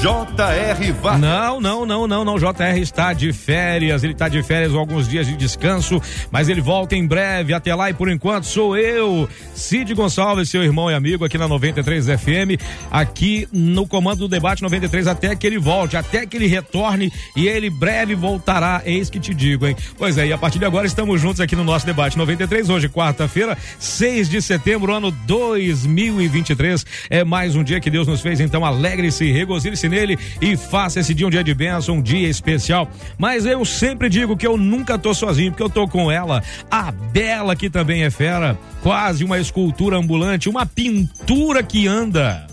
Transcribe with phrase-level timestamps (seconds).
[0.00, 0.92] J.R.
[0.92, 1.20] Vargas.
[1.20, 2.38] Não, não, não, não, não.
[2.38, 2.80] J.R.
[2.80, 4.04] está de férias.
[4.04, 7.52] Ele está de férias alguns dias de descanso, mas ele volta em breve.
[7.52, 11.48] Até lá e por enquanto sou eu, Cid Gonçalves, seu irmão e amigo aqui na
[11.48, 16.46] 93 FM, aqui no comando do debate 93 até que ele volte, até que ele
[16.46, 18.82] retorne e ele breve voltará.
[18.84, 19.74] Eis que te digo, hein?
[19.96, 22.70] Pois é, e a partir de agora estamos juntos aqui no nosso debate 93.
[22.70, 26.86] Hoje, quarta-feira, 6 de setembro, ano 2023.
[27.10, 31.14] É mais um dia que Deus nos fez, então alegre-se, regozile-se nele e faça esse
[31.14, 32.90] dia um dia de bênção, um dia especial.
[33.16, 36.90] Mas eu sempre digo que eu nunca tô sozinho, porque eu tô com ela, a
[36.90, 42.46] Bela, que também é fera, quase uma escultura ambulante, uma pintura que anda.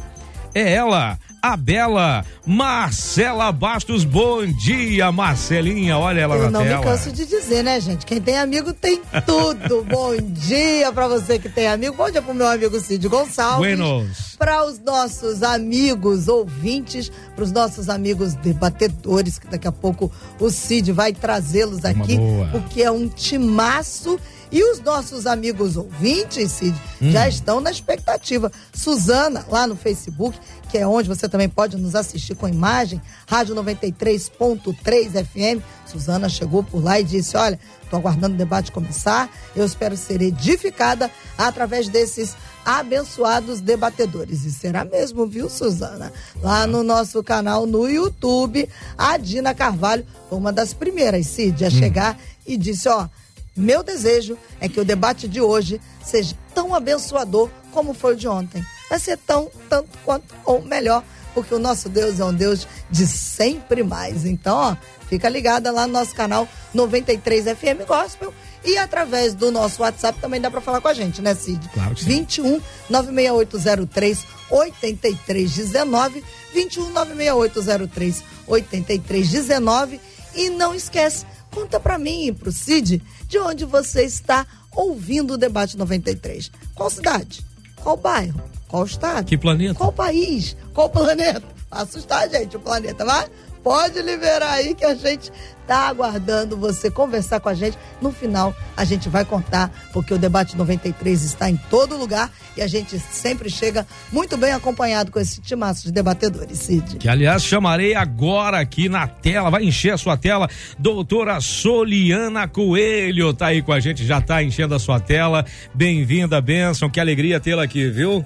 [0.54, 4.04] É ela, a bela Marcela Bastos.
[4.04, 5.96] Bom dia, Marcelinha.
[5.96, 6.78] Olha ela Eu na não tela.
[6.80, 8.04] me canso de dizer, né, gente?
[8.04, 9.84] Quem tem amigo tem tudo.
[9.88, 11.96] Bom dia pra você que tem amigo.
[11.96, 13.60] Bom dia pro meu amigo Cid Gonçalves.
[13.78, 14.36] Buenos.
[14.40, 20.50] Para os nossos amigos ouvintes, para os nossos amigos debatedores, que daqui a pouco o
[20.50, 22.18] Cid vai trazê-los aqui,
[22.52, 24.20] porque é um timaço.
[24.56, 27.12] E os nossos amigos ouvintes, Cid, Hum.
[27.12, 28.50] já estão na expectativa.
[28.74, 30.40] Suzana, lá no Facebook,
[30.72, 35.62] que é onde você também pode nos assistir com imagem, Rádio 93.3 FM.
[35.86, 39.30] Suzana chegou por lá e disse: Olha, estou aguardando o debate começar.
[39.54, 44.46] Eu espero ser edificada através desses abençoados debatedores.
[44.46, 46.14] E será mesmo, viu, Suzana?
[46.42, 51.70] Lá no nosso canal no YouTube, a Dina Carvalho foi uma das primeiras, Cid, a
[51.70, 53.10] chegar e disse: Ó.
[53.56, 58.28] Meu desejo é que o debate de hoje seja tão abençoador como foi o de
[58.28, 58.66] ontem.
[58.90, 61.04] Vai ser tão, tanto quanto ou melhor,
[61.34, 64.26] porque o nosso Deus é um Deus de sempre mais.
[64.26, 64.76] Então, ó,
[65.08, 70.42] fica ligada lá no nosso canal 93 FM Gospel e através do nosso WhatsApp também
[70.42, 71.70] dá para falar com a gente, né, Cid?
[71.74, 72.10] Claro que sim.
[72.10, 80.02] 21 96803 8319 21 96803 8319
[80.36, 84.46] e não esquece, conta para mim e pro Cid de onde você está
[84.76, 86.52] ouvindo o debate 93.
[86.76, 87.46] Qual cidade?
[87.78, 88.44] Qual bairro?
[88.68, 89.26] Qual estado?
[89.26, 89.74] Que planeta?
[89.74, 90.58] Qual país?
[90.74, 91.44] Qual planeta?
[91.72, 93.28] Assustar, gente, o planeta, vai?
[93.66, 95.32] Pode liberar aí que a gente
[95.66, 97.76] tá aguardando você conversar com a gente.
[98.00, 102.62] No final, a gente vai contar, porque o debate 93 está em todo lugar e
[102.62, 106.98] a gente sempre chega muito bem acompanhado com esse timaço de debatedores, Cid.
[106.98, 110.48] Que aliás chamarei agora aqui na tela, vai encher a sua tela,
[110.78, 115.44] doutora Soliana Coelho tá aí com a gente, já tá enchendo a sua tela.
[115.74, 118.24] Bem-vinda, Benção, que alegria tê-la aqui, viu?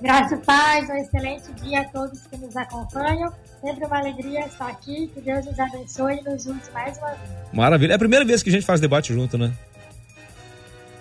[0.00, 3.30] Graça e paz, um excelente dia a todos que nos acompanham.
[3.60, 5.08] Sempre uma alegria estar aqui.
[5.08, 7.30] Que Deus nos abençoe e nos junte mais uma vez.
[7.52, 7.92] Maravilha.
[7.92, 9.52] É a primeira vez que a gente faz debate junto, né?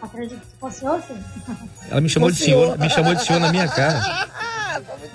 [0.07, 1.13] Acredito que fosse você.
[1.89, 4.27] Ela me chamou de senhor, me chamou de senhor na minha cara.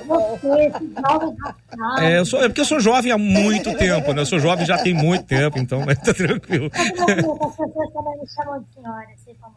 [0.07, 1.99] Você, esse jovem radical.
[2.01, 4.23] É, eu sou, é porque eu sou jovem há muito tempo, né?
[4.23, 6.71] Eu sou jovem já tem muito tempo, então mas tá tranquilo.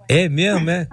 [0.07, 0.25] É.
[0.25, 0.88] É mesmo, é?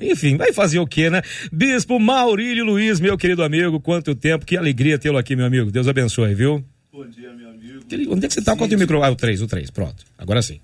[0.00, 1.22] Enfim, vai fazer o quê, né?
[1.50, 5.70] Bispo Maurílio Luiz, meu querido amigo, quanto tempo, que alegria tê-lo aqui, meu amigo.
[5.70, 6.62] Deus abençoe, viu?
[6.92, 8.12] Bom dia, meu amigo.
[8.12, 8.54] Onde é que você tá?
[8.54, 9.02] Quanto o micro?
[9.02, 10.04] Ah, o 3, o 3, pronto.
[10.18, 10.60] Agora sim.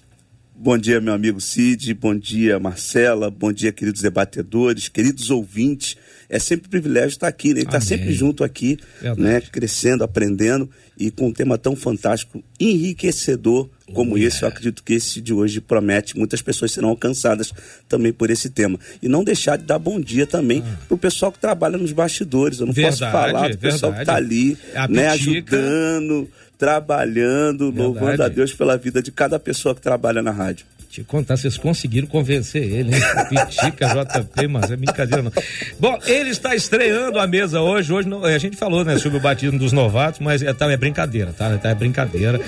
[0.56, 1.92] Bom dia, meu amigo Cid.
[1.94, 3.28] Bom dia, Marcela.
[3.28, 5.97] Bom dia, queridos debatedores, queridos ouvintes.
[6.28, 7.60] É sempre um privilégio estar aqui, né?
[7.60, 7.87] Estar Amém.
[7.88, 9.20] sempre junto aqui, Verdade.
[9.20, 9.41] né?
[9.41, 14.43] Crescendo, aprendendo e com um tema tão fantástico, enriquecedor como esse.
[14.43, 16.16] Eu acredito que esse de hoje promete.
[16.16, 17.53] Muitas pessoas serão alcançadas
[17.88, 18.78] também por esse tema.
[19.03, 22.60] E não deixar de dar bom dia também para o pessoal que trabalha nos bastidores.
[22.60, 23.10] Eu não posso Ah.
[23.10, 25.12] Verdade, falar do pessoal que está ali, A né?
[25.12, 25.56] Pitica.
[25.56, 26.28] Ajudando,
[26.59, 28.32] trabalhando, louvando Verdade.
[28.32, 30.66] a Deus pela vida de cada pessoa que trabalha na rádio.
[30.88, 33.03] Te contar, vocês conseguiram convencer ele, hein?
[33.28, 35.32] Pitica, JP, mas é brincadeira não.
[35.81, 37.93] Bom, ele está estreando a mesa hoje.
[37.93, 40.76] Hoje não- a gente falou, né, sobre o batismo dos novatos, mas é, tá, é
[40.76, 41.58] brincadeira, tá?
[41.58, 42.40] Tá, é brincadeira.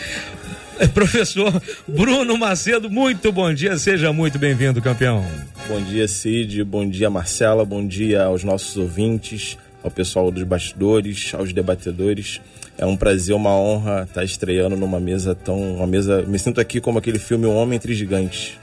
[0.79, 5.25] É, Professor Bruno Macedo, muito bom dia, seja muito bem-vindo, campeão.
[5.67, 6.63] Bom dia, Cid.
[6.63, 7.65] Bom dia, Marcela.
[7.65, 12.41] Bom dia aos nossos ouvintes, ao pessoal dos bastidores, aos debatedores.
[12.79, 15.77] É um prazer, uma honra estar estreando numa mesa tão.
[15.77, 16.23] Uma mesa.
[16.23, 18.59] Me sinto aqui como aquele filme Um Homem Entre Gigantes.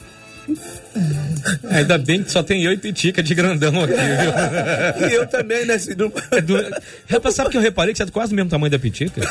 [1.70, 5.10] Ainda bem que só tem eu e Pitica de grandão aqui, viu?
[5.10, 5.78] E eu também, né?
[5.78, 5.98] Cid?
[6.32, 6.56] É do...
[7.10, 9.22] Rapaz, sabe que eu reparei que você é quase do mesmo tamanho da Pitica?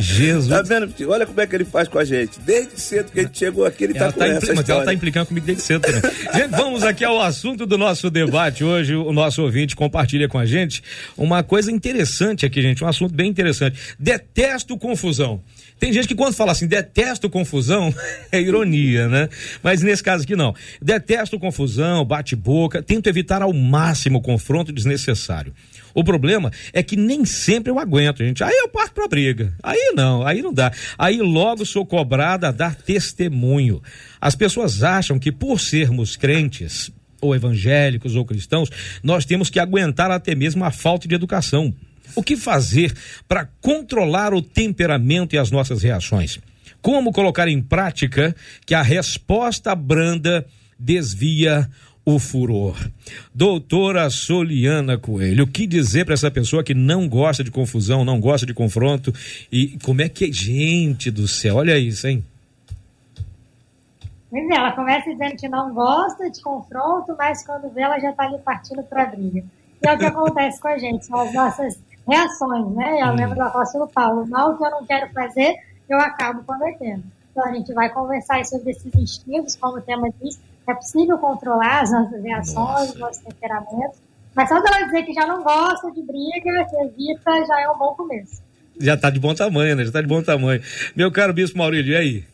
[0.00, 0.48] Jesus.
[0.48, 0.92] Tá vendo?
[1.10, 2.38] Olha como é que ele faz com a gente.
[2.40, 4.60] Desde cedo que a gente chegou aqui, ele ela tá com tá essa Mas ela
[4.60, 4.84] história.
[4.84, 6.00] tá implicando comigo desde cedo também.
[6.34, 8.94] gente, vamos aqui ao assunto do nosso debate hoje.
[8.94, 10.82] O nosso ouvinte compartilha com a gente
[11.16, 12.84] uma coisa interessante aqui, gente.
[12.84, 13.78] Um assunto bem interessante.
[13.98, 15.42] Detesto confusão.
[15.78, 17.94] Tem gente que quando fala assim, detesto confusão,
[18.32, 19.28] é ironia, né?
[19.62, 20.54] Mas nesse caso aqui não.
[20.82, 25.54] Detesto confusão, bate-boca, tento evitar ao máximo confronto desnecessário.
[25.94, 28.44] O problema é que nem sempre eu aguento, gente.
[28.44, 29.52] Aí eu parto pra briga.
[29.62, 30.72] Aí não, aí não dá.
[30.96, 33.82] Aí logo sou cobrada a dar testemunho.
[34.20, 36.90] As pessoas acham que por sermos crentes,
[37.20, 38.70] ou evangélicos ou cristãos,
[39.02, 41.74] nós temos que aguentar até mesmo a falta de educação.
[42.14, 42.94] O que fazer
[43.26, 46.40] para controlar o temperamento e as nossas reações?
[46.80, 48.34] Como colocar em prática
[48.64, 50.46] que a resposta branda
[50.78, 51.68] desvia
[52.04, 52.76] o furor?
[53.34, 58.20] Doutora Soliana Coelho, o que dizer para essa pessoa que não gosta de confusão, não
[58.20, 59.12] gosta de confronto?
[59.50, 60.32] E como é que é?
[60.32, 62.24] Gente do céu, olha isso, hein?
[64.30, 68.10] Pois é, ela começa dizendo que não gosta de confronto, mas quando vê, ela já
[68.10, 69.42] está ali partindo para a briga.
[69.82, 71.78] E é o que acontece com a gente, são as nossas
[72.08, 72.98] reações, né?
[73.02, 75.54] Eu lembro do apóstolo Paulo, mal que eu não quero fazer,
[75.88, 77.04] eu acabo convertendo.
[77.30, 81.82] Então a gente vai conversar sobre esses instintos, como o tema diz, é possível controlar
[81.82, 83.98] as nossas reações, os nossos temperamentos,
[84.34, 87.78] mas só dela dizer que já não gosta de briga, que evita, já é um
[87.78, 88.42] bom começo.
[88.80, 89.84] Já tá de bom tamanho, né?
[89.84, 90.62] Já tá de bom tamanho.
[90.94, 92.24] Meu caro Bispo Maurílio, e aí?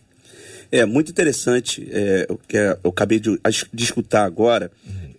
[0.72, 3.38] É muito interessante é, o que é- eu acabei de,
[3.72, 4.70] de escutar agora.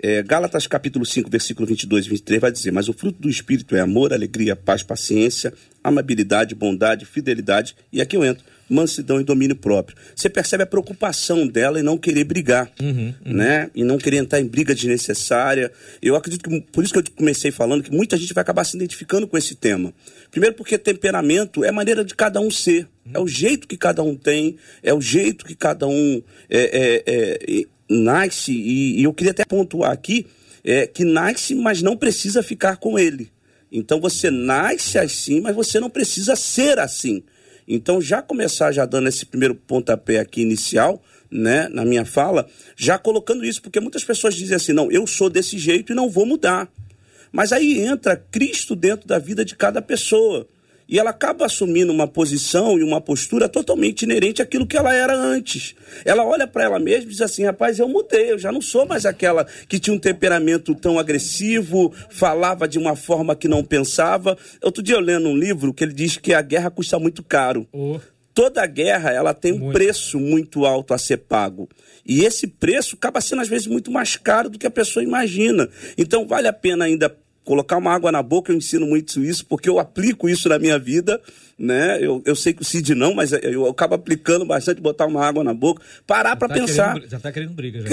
[0.07, 3.75] É, Gálatas capítulo 5, versículo 22 e 23 vai dizer: Mas o fruto do Espírito
[3.75, 5.52] é amor, alegria, paz, paciência,
[5.84, 9.98] amabilidade, bondade, fidelidade, e aqui eu entro, mansidão e domínio próprio.
[10.16, 12.72] Você percebe a preocupação dela em não querer brigar,
[13.25, 13.72] né?
[13.74, 15.72] E não querer entrar em briga desnecessária.
[16.00, 18.78] Eu acredito que, por isso que eu comecei falando, que muita gente vai acabar se
[18.78, 19.92] identificando com esse tema.
[20.30, 22.88] Primeiro porque temperamento é a maneira de cada um ser.
[23.12, 27.04] É o jeito que cada um tem, é o jeito que cada um é, é,
[27.06, 28.52] é, nasce.
[28.52, 30.28] E, e eu queria até pontuar aqui
[30.64, 33.32] é, que nasce, mas não precisa ficar com ele.
[33.72, 37.24] Então você nasce assim, mas você não precisa ser assim.
[37.68, 42.98] Então já começar já dando esse primeiro pontapé aqui inicial, né, na minha fala, já
[42.98, 46.26] colocando isso, porque muitas pessoas dizem assim, não, eu sou desse jeito e não vou
[46.26, 46.72] mudar.
[47.31, 50.48] Mas aí entra Cristo dentro da vida de cada pessoa.
[50.88, 55.16] E ela acaba assumindo uma posição e uma postura totalmente inerente àquilo que ela era
[55.16, 55.76] antes.
[56.04, 58.86] Ela olha para ela mesma e diz assim: rapaz, eu mudei, eu já não sou
[58.86, 64.38] mais aquela que tinha um temperamento tão agressivo, falava de uma forma que não pensava.
[64.62, 67.68] Outro dia eu lendo um livro que ele diz que a guerra custa muito caro.
[68.36, 69.74] Toda guerra ela tem um Muito.
[69.74, 71.70] preço muito alto a ser pago.
[72.06, 75.70] E esse preço acaba sendo às vezes muito mais caro do que a pessoa imagina.
[75.98, 77.10] Então vale a pena ainda
[77.45, 80.77] colocar uma água na boca, eu ensino muito isso, porque eu aplico isso na minha
[80.77, 81.21] vida,
[81.57, 81.97] né?
[82.01, 85.44] Eu, eu sei que o Cid não, mas eu acabo aplicando bastante, botar uma água
[85.44, 87.88] na boca, parar para Tá pensar querendo- já tá querendo briga, já.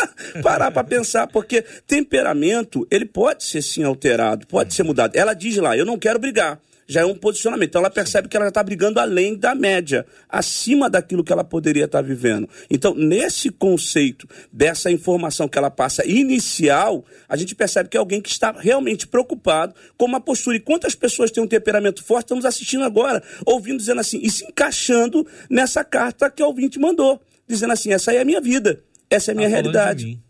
[0.42, 5.14] parar para pensar, porque temperamento, ele pode ser sim alterado, pode ser mudado.
[5.16, 6.58] Ela diz lá, eu não quero brigar.
[6.92, 7.70] Já é um posicionamento.
[7.70, 11.86] Então ela percebe que ela está brigando além da média, acima daquilo que ela poderia
[11.86, 12.48] estar vivendo.
[12.70, 18.20] Então, nesse conceito dessa informação que ela passa inicial, a gente percebe que é alguém
[18.20, 20.56] que está realmente preocupado com uma postura.
[20.56, 24.44] E quantas pessoas têm um temperamento forte, estamos assistindo agora, ouvindo, dizendo assim, e se
[24.44, 28.82] encaixando nessa carta que o ouvinte mandou, dizendo assim: essa aí é a minha vida,
[29.08, 30.20] essa é a minha Tá realidade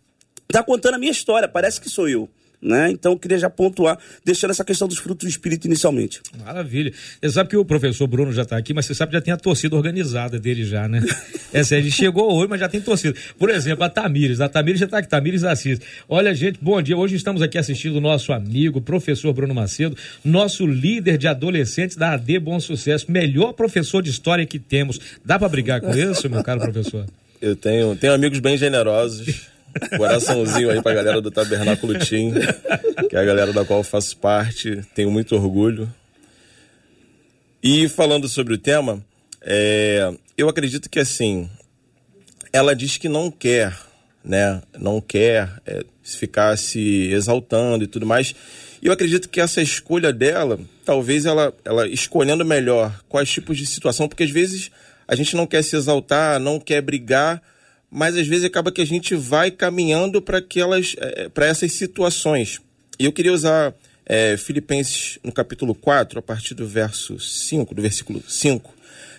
[0.52, 2.28] está contando a minha história, parece que sou eu.
[2.62, 2.92] Né?
[2.92, 6.20] Então, eu queria já pontuar, deixando essa questão dos frutos do Espírito inicialmente.
[6.44, 6.92] Maravilha.
[7.20, 9.34] Você sabe que o professor Bruno já está aqui, mas você sabe que já tem
[9.34, 11.02] a torcida organizada dele já, né?
[11.54, 13.14] É sério, ele chegou hoje, mas já tem torcida.
[13.38, 14.40] Por exemplo, a Tamires.
[14.40, 15.78] A Tamires já está aqui, Tamires Assis.
[16.08, 16.96] Olha, gente, bom dia.
[16.96, 19.94] Hoje estamos aqui assistindo o nosso amigo, professor Bruno Macedo,
[20.24, 24.98] nosso líder de adolescentes da AD Bom Sucesso, melhor professor de história que temos.
[25.22, 27.04] Dá para brigar com isso, meu caro professor?
[27.40, 29.51] Eu tenho, tenho amigos bem generosos.
[29.96, 32.32] Coraçãozinho aí pra galera do Tabernáculo Team,
[33.08, 34.82] que é a galera da qual eu faço parte.
[34.94, 35.92] Tenho muito orgulho.
[37.62, 39.04] E falando sobre o tema,
[39.40, 41.48] é, eu acredito que assim,
[42.52, 43.76] ela diz que não quer,
[44.24, 44.60] né?
[44.78, 48.34] Não quer é, ficar se exaltando e tudo mais.
[48.82, 53.64] E eu acredito que essa escolha dela, talvez ela, ela escolhendo melhor quais tipos de
[53.64, 54.70] situação, porque às vezes
[55.06, 57.40] a gente não quer se exaltar, não quer brigar,
[57.92, 60.96] mas às vezes acaba que a gente vai caminhando para aquelas,
[61.34, 62.58] para essas situações.
[62.98, 63.74] E eu queria usar
[64.06, 68.74] é, Filipenses no capítulo 4, a partir do verso 5, do versículo 5,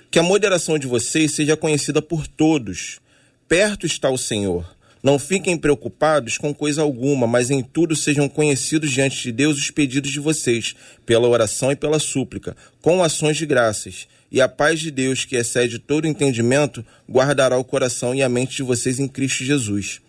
[0.10, 3.00] que a moderação de vocês seja conhecida por todos.
[3.48, 4.66] Perto está o Senhor.
[5.04, 9.70] Não fiquem preocupados com coisa alguma, mas em tudo sejam conhecidos diante de Deus os
[9.70, 10.76] pedidos de vocês,
[11.06, 14.08] pela oração e pela súplica, com ações de graças.
[14.34, 18.58] E a paz de Deus, que excede todo entendimento, guardará o coração e a mente
[18.58, 20.02] de vocês em Cristo Jesus.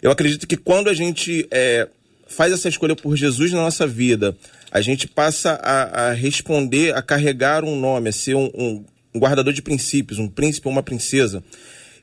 [0.00, 1.88] Eu acredito que quando a gente é,
[2.28, 4.36] faz essa escolha por Jesus na nossa vida,
[4.70, 8.84] a gente passa a, a responder, a carregar um nome, a ser um, um,
[9.18, 11.42] guardador de princípios, um príncipe ou uma princesa.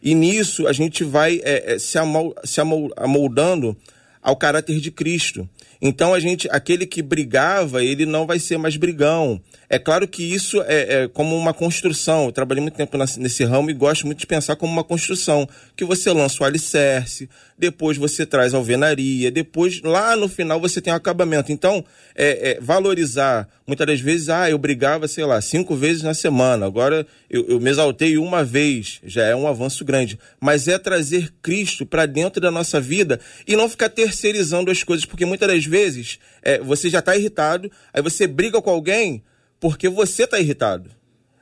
[0.03, 3.77] E nisso a gente vai é, é, se, amol, se amoldando
[4.21, 5.47] ao caráter de Cristo.
[5.81, 9.41] Então a gente, aquele que brigava, ele não vai ser mais brigão.
[9.69, 12.25] É claro que isso é, é como uma construção.
[12.25, 15.47] Eu trabalhei muito tempo nesse ramo e gosto muito de pensar como uma construção.
[15.75, 20.81] Que você lança o alicerce, depois você traz a alvenaria, depois lá no final você
[20.81, 21.51] tem o acabamento.
[21.51, 21.83] Então,
[22.15, 26.65] é, é, valorizar, muitas das vezes, ah, eu brigava, sei lá, cinco vezes na semana,
[26.65, 30.19] agora eu, eu me exaltei uma vez, já é um avanço grande.
[30.39, 35.05] Mas é trazer Cristo para dentro da nossa vida e não ficar terceirizando as coisas,
[35.05, 39.23] porque muitas das vezes é, você já está irritado, aí você briga com alguém
[39.59, 40.89] porque você está irritado.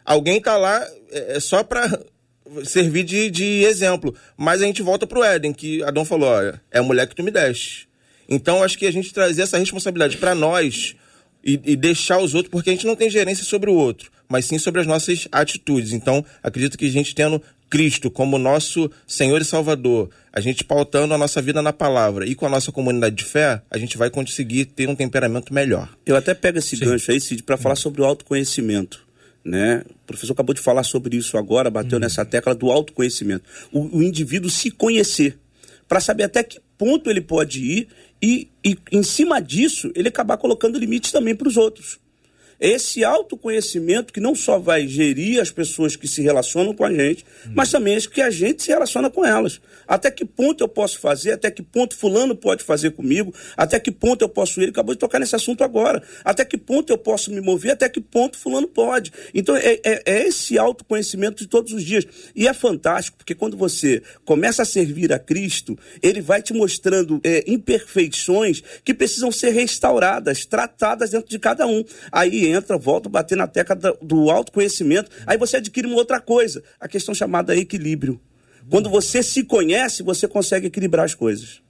[0.05, 1.87] Alguém está lá é, é só para
[2.65, 4.15] servir de, de exemplo.
[4.37, 7.15] Mas a gente volta para o Éden, que Adão falou: olha, é a mulher que
[7.15, 7.87] tu me deste.
[8.27, 10.95] Então acho que a gente trazer essa responsabilidade para nós
[11.43, 14.45] e, e, deixar os outros, porque a gente não tem gerência sobre o outro, mas
[14.45, 15.91] sim sobre as nossas atitudes.
[15.91, 17.41] Então acredito que a gente tendo
[17.73, 22.35] Cristo como nosso Senhor e Salvador, a gente pautando a nossa vida na palavra e
[22.35, 25.89] com a nossa comunidade de fé, a gente vai conseguir ter um temperamento melhor.
[26.05, 26.85] Eu até pego esse Sim.
[26.85, 29.03] gancho aí, Cid, para falar sobre o autoconhecimento.
[29.43, 29.83] Né?
[29.89, 32.01] O professor acabou de falar sobre isso agora, bateu uhum.
[32.01, 33.43] nessa tecla do autoconhecimento.
[33.71, 35.39] O, o indivíduo se conhecer,
[35.87, 37.87] para saber até que ponto ele pode ir
[38.21, 42.02] e, e, em cima disso, ele acabar colocando limites também para os outros
[42.63, 47.25] esse autoconhecimento que não só vai gerir as pessoas que se relacionam com a gente,
[47.45, 47.51] hum.
[47.53, 49.59] mas também as que a gente se relaciona com elas.
[49.85, 53.91] Até que ponto eu posso fazer, até que ponto fulano pode fazer comigo, até que
[53.91, 57.31] ponto eu posso ir, acabou de tocar nesse assunto agora, até que ponto eu posso
[57.31, 59.11] me mover, até que ponto fulano pode.
[59.33, 62.07] Então é, é, é esse autoconhecimento de todos os dias.
[62.33, 67.19] E é fantástico, porque quando você começa a servir a Cristo, ele vai te mostrando
[67.25, 71.83] é, imperfeições que precisam ser restauradas, tratadas dentro de cada um.
[72.09, 75.09] Aí entra, volta bater na tecla do autoconhecimento.
[75.25, 78.21] Aí você adquire uma outra coisa, a questão chamada equilíbrio.
[78.69, 81.62] Quando você se conhece, você consegue equilibrar as coisas.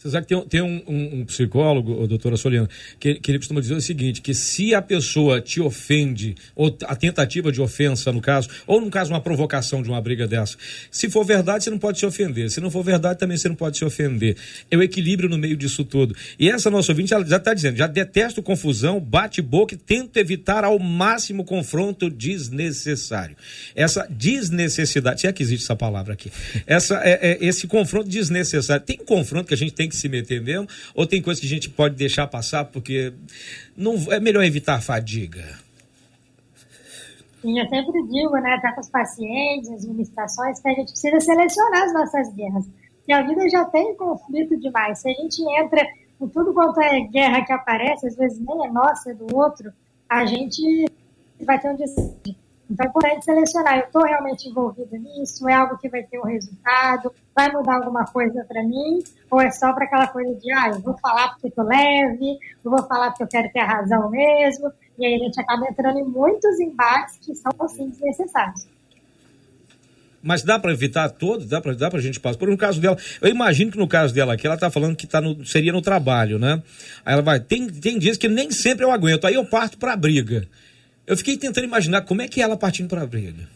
[0.00, 2.66] Você sabe que tem, tem um, um, um, psicólogo, doutora Soliana,
[2.98, 6.96] que, que ele costuma dizer o seguinte: que se a pessoa te ofende, ou a
[6.96, 10.56] tentativa de ofensa, no caso, ou no caso, uma provocação de uma briga dessa,
[10.90, 12.50] se for verdade, você não pode se ofender.
[12.50, 14.38] Se não for verdade, também você não pode se ofender.
[14.70, 16.16] É o equilíbrio no meio disso tudo.
[16.38, 20.16] E essa nossa ouvinte, ela já está dizendo, já detesto confusão, bate boca e tento
[20.16, 23.36] evitar ao máximo confronto desnecessário.
[23.76, 26.32] Essa desnecessidade, se é que existe essa palavra aqui,
[26.66, 28.82] essa, é, é, esse confronto desnecessário.
[28.82, 30.66] Tem confronto que a gente tem que se meter mesmo?
[30.94, 33.12] Ou tem coisa que a gente pode deixar passar porque
[33.76, 35.44] não é melhor evitar fadiga?
[37.42, 41.20] Sim, eu sempre digo, né, até com os pacientes, as ministrações, que a gente precisa
[41.20, 42.66] selecionar as nossas guerras.
[43.08, 45.00] E a vida já tem conflito demais.
[45.00, 45.86] Se a gente entra
[46.20, 49.72] em tudo quanto é guerra que aparece, às vezes nem é nossa, é do outro,
[50.08, 50.86] a gente
[51.40, 52.36] vai ter um desastre.
[52.70, 56.26] Então é importante selecionar, eu estou realmente envolvido nisso, é algo que vai ter um
[56.26, 60.68] resultado, vai mudar alguma coisa para mim, ou é só para aquela coisa de, ah,
[60.68, 64.08] eu vou falar porque estou leve, eu vou falar porque eu quero ter a razão
[64.08, 68.68] mesmo, e aí a gente acaba entrando em muitos embates que são, assim, desnecessários.
[70.22, 71.46] Mas dá para evitar todos?
[71.46, 72.38] Dá para dá a gente passar?
[72.38, 75.06] Por um caso dela, eu imagino que no caso dela aqui, ela está falando que
[75.06, 76.62] tá no, seria no trabalho, né?
[77.04, 79.94] Aí ela vai, tem, tem dias que nem sempre eu aguento, aí eu parto para
[79.94, 80.46] a briga.
[81.10, 83.48] Eu fiquei tentando imaginar como é que é ela partindo para a briga.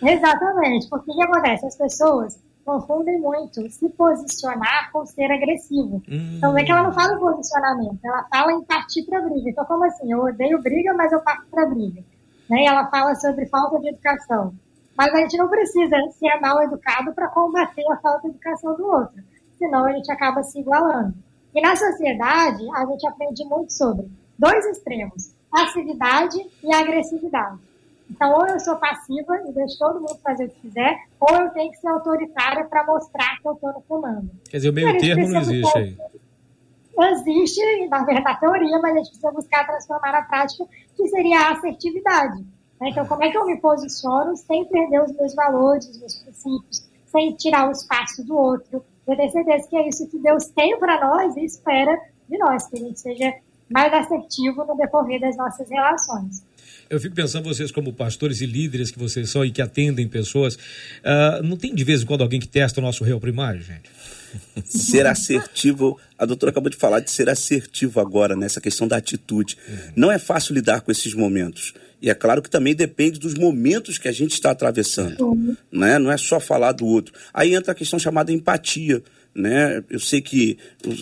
[0.00, 1.66] Exatamente, porque o que acontece?
[1.66, 6.02] As pessoas confundem muito se posicionar com ser agressivo.
[6.08, 6.36] Hum.
[6.38, 9.50] Então, é que ela não fala em posicionamento, ela fala em partir para briga.
[9.50, 10.10] Então, como assim?
[10.10, 12.02] Eu odeio briga, mas eu parto para briga.
[12.48, 12.62] Né?
[12.62, 14.54] E ela fala sobre falta de educação.
[14.96, 18.86] Mas a gente não precisa ser mal educado para combater a falta de educação do
[18.86, 19.22] outro.
[19.58, 21.14] Senão a gente acaba se igualando.
[21.54, 27.58] E na sociedade, a gente aprende muito sobre dois extremos passividade e agressividade.
[28.10, 31.50] Então, ou eu sou passiva e deixo todo mundo fazer o que quiser, ou eu
[31.50, 34.30] tenho que ser autoritária para mostrar que eu estou no comando.
[34.48, 35.96] Quer dizer, o meio termo não existe aí.
[36.98, 41.40] Existe, na verdade, a teoria, mas a gente precisa buscar transformar na prática, que seria
[41.40, 42.44] a assertividade.
[42.80, 42.90] Né?
[42.90, 46.88] Então, como é que eu me posiciono sem perder os meus valores, os meus princípios,
[47.06, 48.84] sem tirar o espaço do outro?
[49.06, 51.98] Eu tenho certeza que é isso que Deus tem para nós e espera
[52.28, 53.34] de nós, que a gente seja
[53.70, 56.44] mais assertivo no decorrer das nossas relações.
[56.88, 60.54] Eu fico pensando, vocês como pastores e líderes que vocês são e que atendem pessoas,
[60.54, 63.90] uh, não tem de vez em quando alguém que testa o nosso réu primário, gente?
[64.64, 69.56] Ser assertivo, a doutora acabou de falar de ser assertivo agora, nessa questão da atitude.
[69.68, 69.76] Uhum.
[69.96, 71.74] Não é fácil lidar com esses momentos.
[72.00, 75.20] E é claro que também depende dos momentos que a gente está atravessando.
[75.24, 75.56] Uhum.
[75.72, 75.98] Né?
[75.98, 77.14] Não é só falar do outro.
[77.32, 79.02] Aí entra a questão chamada empatia.
[79.36, 79.84] Né?
[79.90, 80.56] Eu sei que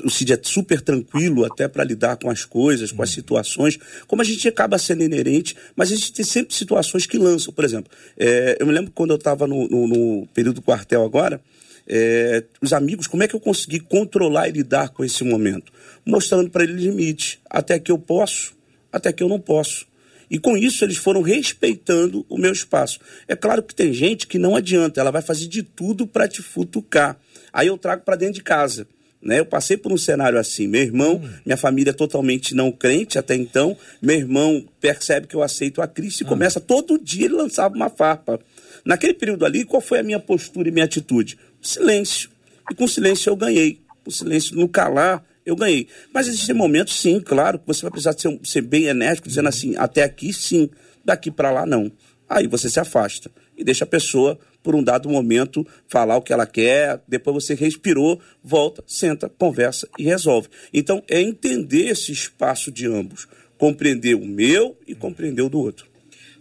[0.05, 3.15] o, Cid é super tranquilo até para lidar com as coisas, com as uhum.
[3.15, 7.55] situações, como a gente acaba sendo inerente, mas a gente tem sempre situações que lançam.
[7.55, 11.05] Por exemplo, é, eu me lembro quando eu estava no, no, no, período do quartel
[11.05, 11.41] agora,
[11.87, 15.73] é, os amigos, como é que eu consegui controlar e lidar com esse momento?
[16.05, 18.53] Mostrando para eles limites, até que eu posso,
[18.93, 19.87] até que eu não posso.
[20.31, 23.01] E com isso eles foram respeitando o meu espaço.
[23.29, 26.43] É claro que tem gente que não adianta, ela vai fazer de tudo para te
[26.43, 27.19] futucar.
[27.53, 28.87] Aí eu trago para dentro de casa.
[29.25, 29.41] Né?
[29.41, 30.67] Eu passei por um cenário assim.
[30.67, 31.31] Meu irmão, hum.
[31.47, 33.77] minha família é totalmente não crente até então.
[34.03, 36.29] Meu irmão percebe que eu aceito a Cristo e hum.
[36.29, 38.39] começa todo dia ele lançava uma farpa.
[38.85, 41.39] Naquele período ali, qual foi a minha postura e minha atitude?
[41.63, 42.29] Silêncio.
[42.71, 43.81] E com silêncio eu ganhei.
[44.05, 45.89] Com silêncio, no calar, eu ganhei.
[46.13, 49.75] Mas existem momentos, sim, claro, que você vai precisar ser, ser bem enérgico, dizendo assim,
[49.77, 50.71] até aqui sim,
[51.05, 51.91] daqui para lá não.
[52.29, 56.33] Aí você se afasta e deixa a pessoa por um dado momento, falar o que
[56.33, 60.49] ela quer, depois você respirou, volta, senta, conversa e resolve.
[60.73, 65.94] Então, é entender esse espaço de ambos, compreender o meu e compreender o do outro.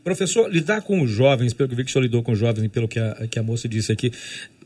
[0.04, 2.66] Professor, lidar com os jovens, pelo que vi que o senhor lidou com os jovens
[2.66, 4.12] e pelo que a, que a moça disse aqui,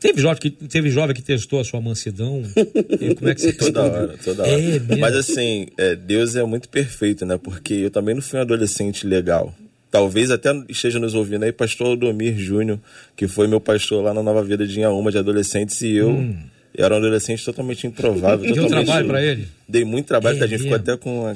[0.00, 2.42] teve jovem, que, teve jovem que testou a sua mansidão?
[3.16, 4.52] Como é que você Toda hora, toda hora.
[4.52, 7.38] É Mas assim, é, Deus é muito perfeito, né?
[7.40, 9.54] Porque eu também não fui um adolescente legal
[9.90, 12.78] talvez até esteja nos ouvindo aí, pastor Aldomir Júnior,
[13.16, 16.36] que foi meu pastor lá na Nova Vida de Inhaúma de adolescentes, e eu, hum.
[16.78, 18.38] Eu era um adolescente totalmente improvável.
[18.38, 19.48] Deu totalmente, trabalho para ele?
[19.68, 21.32] Dei muito trabalho, é, tadinho, ficou até com a,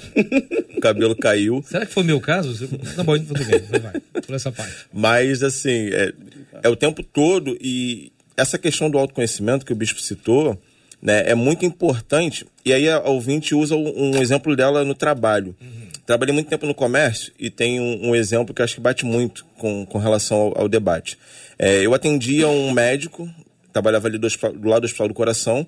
[0.76, 1.64] o cabelo caiu.
[1.66, 2.68] Será que foi meu caso?
[2.94, 4.72] Tá bom, tudo bem, vai, por essa parte.
[4.92, 6.12] Mas, assim, é,
[6.62, 10.56] é o tempo todo, e essa questão do autoconhecimento que o bispo citou,
[11.02, 15.56] né, é muito importante, e aí a ouvinte usa um exemplo dela no trabalho.
[15.60, 15.88] Uhum.
[16.06, 19.44] Trabalhei muito tempo no comércio e tem um, um exemplo que acho que bate muito
[19.58, 21.18] com, com relação ao, ao debate.
[21.58, 23.28] É, eu atendia um médico,
[23.72, 25.66] trabalhava ali do, do lado do Hospital do Coração,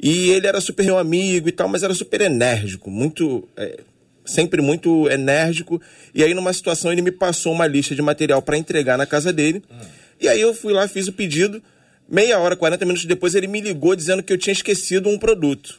[0.00, 3.48] e ele era super meu amigo e tal, mas era super enérgico, muito.
[3.56, 3.80] É,
[4.26, 5.80] sempre muito enérgico.
[6.14, 9.32] E aí, numa situação, ele me passou uma lista de material para entregar na casa
[9.32, 9.62] dele.
[9.70, 9.84] Ah.
[10.20, 11.62] E aí eu fui lá, fiz o pedido.
[12.08, 15.78] Meia hora, 40 minutos depois, ele me ligou dizendo que eu tinha esquecido um produto.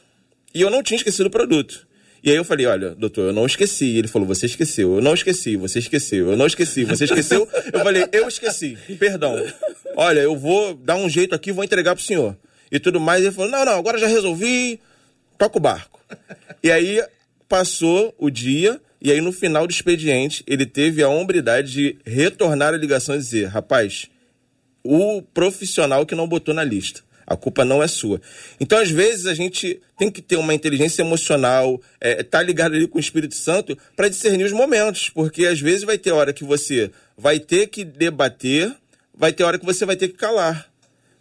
[0.54, 1.86] E eu não tinha esquecido o produto.
[2.22, 3.96] E aí eu falei, olha, doutor, eu não esqueci.
[3.96, 4.96] Ele falou, você esqueceu.
[4.96, 6.30] Eu não esqueci, você esqueceu.
[6.30, 7.48] Eu não esqueci, você esqueceu.
[7.72, 9.36] Eu falei, eu esqueci, perdão.
[10.00, 12.36] Olha, eu vou dar um jeito aqui, vou entregar pro senhor.
[12.70, 13.20] E tudo mais.
[13.20, 14.78] Ele falou, não, não, agora já resolvi,
[15.36, 16.00] toca o barco.
[16.60, 17.00] E aí
[17.48, 22.74] passou o dia, e aí no final do expediente, ele teve a hombridade de retornar
[22.74, 24.06] a ligação e dizer, rapaz,
[24.82, 27.00] o profissional que não botou na lista.
[27.24, 28.20] A culpa não é sua.
[28.58, 32.88] Então, às vezes, a gente tem que ter uma inteligência emocional, é, tá ligado ali
[32.88, 36.42] com o Espírito Santo para discernir os momentos, porque às vezes vai ter hora que
[36.42, 38.74] você vai ter que debater,
[39.18, 40.70] vai ter hora que você vai ter que calar.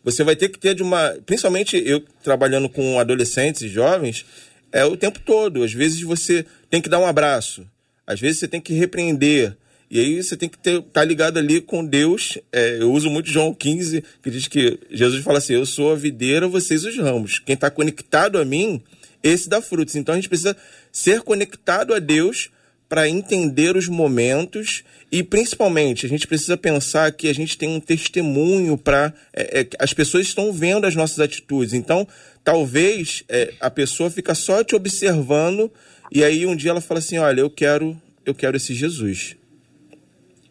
[0.03, 1.17] Você vai ter que ter de uma.
[1.25, 4.25] Principalmente eu trabalhando com adolescentes e jovens,
[4.71, 5.63] é o tempo todo.
[5.63, 7.67] Às vezes você tem que dar um abraço,
[8.05, 9.57] às vezes você tem que repreender.
[9.89, 12.37] E aí você tem que estar tá ligado ali com Deus.
[12.51, 15.95] É, eu uso muito João 15, que diz que Jesus fala assim: Eu sou a
[15.95, 17.39] videira, vocês os ramos.
[17.39, 18.81] Quem está conectado a mim,
[19.23, 19.95] esse dá frutos.
[19.95, 20.55] Então a gente precisa
[20.91, 22.49] ser conectado a Deus
[22.89, 27.79] para entender os momentos e principalmente a gente precisa pensar que a gente tem um
[27.79, 31.73] testemunho para é, é, as pessoas estão vendo as nossas atitudes.
[31.73, 32.07] Então
[32.43, 35.71] talvez é, a pessoa fica só te observando
[36.11, 39.35] e aí um dia ela fala assim: Olha, eu quero eu quero esse Jesus.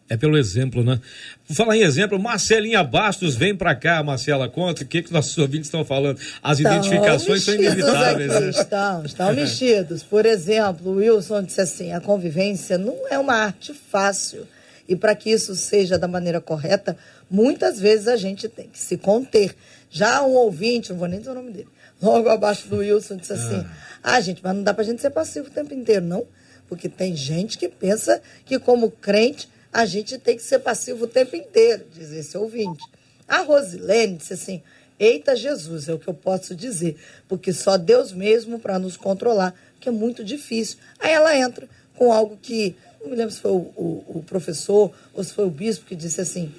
[0.09, 1.01] É pelo exemplo, né?
[1.49, 5.67] Falar em exemplo, Marcelinha Bastos, vem para cá, Marcela, conta o que, que nossos ouvintes
[5.67, 6.17] estão falando.
[6.41, 8.31] As estão identificações são inevitáveis.
[8.31, 8.49] Aqui, né?
[8.49, 10.03] Estão, estão mexidos.
[10.03, 14.47] Por exemplo, o Wilson disse assim: a convivência não é uma arte fácil.
[14.87, 16.97] E para que isso seja da maneira correta,
[17.29, 19.53] muitas vezes a gente tem que se conter.
[19.89, 21.67] Já um ouvinte, não vou nem dizer o nome dele,
[22.01, 23.65] logo abaixo do Wilson, disse assim:
[24.01, 26.25] ah, ah gente, mas não dá para a gente ser passivo o tempo inteiro, não.
[26.69, 31.07] Porque tem gente que pensa que, como crente, a gente tem que ser passivo o
[31.07, 32.83] tempo inteiro, diz esse ouvinte.
[33.27, 34.61] A Rosilene disse assim:
[34.99, 39.53] Eita Jesus, é o que eu posso dizer, porque só Deus mesmo para nos controlar,
[39.79, 40.77] que é muito difícil.
[40.99, 44.91] Aí ela entra com algo que, não me lembro se foi o, o, o professor
[45.13, 46.51] ou se foi o bispo que disse assim.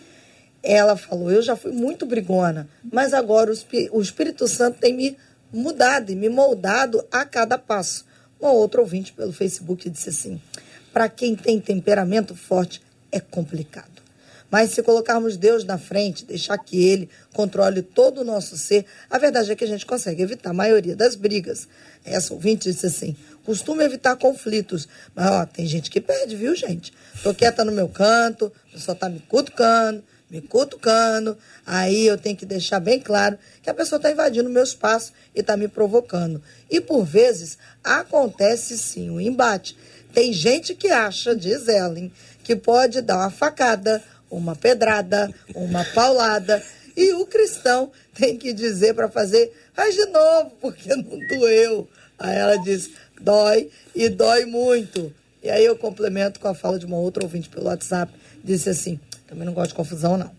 [0.62, 3.52] Ela falou: Eu já fui muito brigona, mas agora
[3.92, 5.16] o Espírito Santo tem me
[5.52, 8.06] mudado e me moldado a cada passo.
[8.40, 10.40] Uma outra ouvinte pelo Facebook disse assim:
[10.92, 14.08] Para quem tem temperamento forte, é complicado.
[14.50, 19.18] Mas se colocarmos Deus na frente, deixar que Ele controle todo o nosso ser, a
[19.18, 21.68] verdade é que a gente consegue evitar a maioria das brigas.
[22.04, 24.88] Essa ouvinte disse assim: costumo evitar conflitos.
[25.14, 26.92] Mas, ó, tem gente que perde, viu, gente?
[27.22, 31.36] Tô quieta no meu canto, a pessoa tá me cutucando, me cutucando.
[31.66, 35.12] Aí eu tenho que deixar bem claro que a pessoa está invadindo o meu espaço
[35.34, 36.42] e está me provocando.
[36.70, 39.76] E por vezes acontece sim o um embate.
[40.12, 42.10] Tem gente que acha, diz Ellen,
[42.48, 46.62] que pode dar uma facada, uma pedrada, uma paulada.
[46.96, 51.86] E o cristão tem que dizer para fazer, faz de novo, porque não doeu.
[52.18, 52.88] Aí ela diz,
[53.20, 55.14] dói e dói muito.
[55.42, 58.10] E aí eu complemento com a fala de uma outra ouvinte pelo WhatsApp,
[58.42, 60.30] disse assim, também não gosto de confusão não.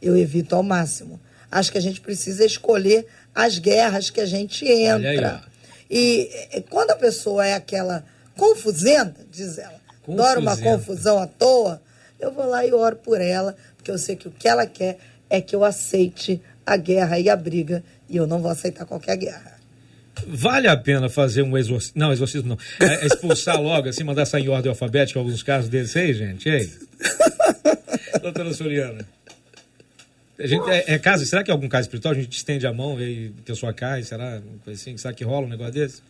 [0.00, 1.20] Eu evito ao máximo.
[1.50, 5.42] Acho que a gente precisa escolher as guerras que a gente entra.
[5.90, 9.78] e, e quando a pessoa é aquela confusenda, diz ela,
[10.12, 11.80] adora uma confusão à toa,
[12.18, 14.98] eu vou lá e oro por ela, porque eu sei que o que ela quer
[15.30, 19.16] é que eu aceite a guerra e a briga, e eu não vou aceitar qualquer
[19.16, 19.58] guerra.
[20.26, 21.94] Vale a pena fazer um exorcismo?
[21.96, 22.58] Não, exorcismo não.
[22.86, 26.48] É, é expulsar logo, assim, mandar sair em ordem alfabética alguns casos desses aí, gente?
[26.48, 26.70] Ei.
[28.20, 29.06] Doutora Soriana.
[30.38, 32.14] A gente, é, é, caso, será que é algum caso espiritual?
[32.14, 34.40] A gente estende a mão e a pessoa cai, será?
[34.66, 36.02] Assim, será que rola um negócio desse?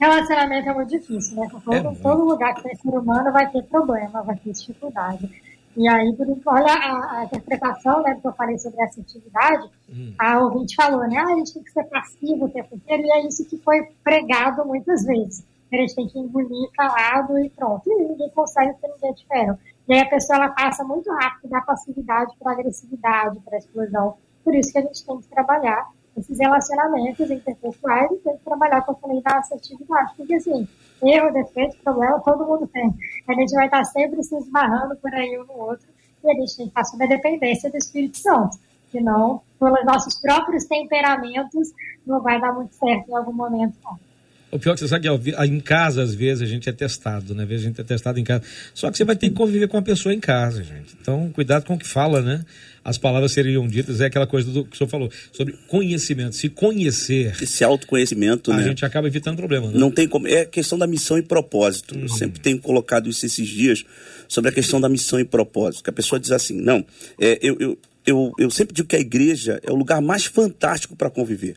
[0.00, 1.48] Relacionamento é muito difícil, né?
[1.50, 5.30] Todo, é todo lugar que tem ser humano vai ter problema, vai ter dificuldade.
[5.76, 10.14] E aí, por olha a, a, interpretação né, que eu falei sobre essa atividade, hum.
[10.18, 11.18] a ouvinte falou, né?
[11.18, 13.86] Ah, a gente tem que ser passivo o tempo inteiro, e é isso que foi
[14.02, 15.44] pregado muitas vezes.
[15.70, 17.82] A gente tem que engolir calado e pronto.
[17.86, 19.60] E ninguém consegue porque ninguém é diferente.
[19.88, 24.16] E aí a pessoa ela passa muito rápido da passividade para agressividade, para explosão.
[24.44, 28.82] Por isso que a gente tem que trabalhar esses relacionamentos interpessoais e tem que trabalhar
[28.82, 30.14] com a falei da assertividade.
[30.16, 30.66] Porque assim,
[31.02, 32.92] erro, defeito, problema, todo mundo tem.
[33.28, 35.86] A gente vai estar sempre se esbarrando por aí um no outro
[36.24, 38.58] e a gente tem que passar a dependência do Espírito Santo.
[38.90, 41.72] Senão, pelos nossos próprios temperamentos,
[42.06, 44.05] não vai dar muito certo em algum momento, não.
[44.50, 47.34] O pior é que você sabe que em casa, às vezes, a gente é testado,
[47.34, 47.42] né?
[47.42, 48.42] Às vezes a gente é testado em casa.
[48.72, 50.96] Só que você vai ter que conviver com a pessoa em casa, gente.
[51.00, 52.44] Então, cuidado com o que fala, né?
[52.84, 56.36] As palavras seriam ditas, é aquela coisa do que o senhor falou, sobre conhecimento.
[56.36, 57.34] Se conhecer.
[57.42, 58.62] Esse autoconhecimento, a né?
[58.62, 59.72] A gente acaba evitando problema, né?
[59.76, 60.28] Não tem como.
[60.28, 61.96] É questão da missão e propósito.
[61.96, 62.02] Uhum.
[62.02, 63.84] Eu sempre tenho colocado isso esses dias
[64.28, 65.82] sobre a questão da missão e propósito.
[65.82, 66.86] Que a pessoa diz assim: não,
[67.20, 70.94] é, eu, eu, eu, eu sempre digo que a igreja é o lugar mais fantástico
[70.94, 71.56] para conviver.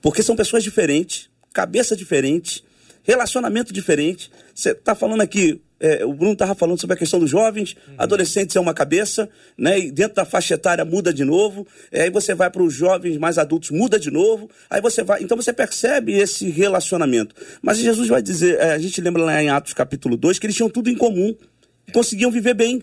[0.00, 2.64] Porque são pessoas diferentes cabeça diferente,
[3.02, 4.30] relacionamento diferente.
[4.54, 7.94] Você está falando aqui, é, o Bruno estava falando sobre a questão dos jovens, uhum.
[7.98, 9.80] adolescentes é uma cabeça, né?
[9.80, 11.66] E dentro da faixa etária muda de novo.
[11.90, 14.48] É, aí você vai para os jovens mais adultos, muda de novo.
[14.70, 15.22] Aí você vai.
[15.22, 17.34] Então você percebe esse relacionamento.
[17.60, 20.56] Mas Jesus vai dizer, é, a gente lembra lá em Atos capítulo 2, que eles
[20.56, 21.34] tinham tudo em comum,
[21.92, 22.82] conseguiam viver bem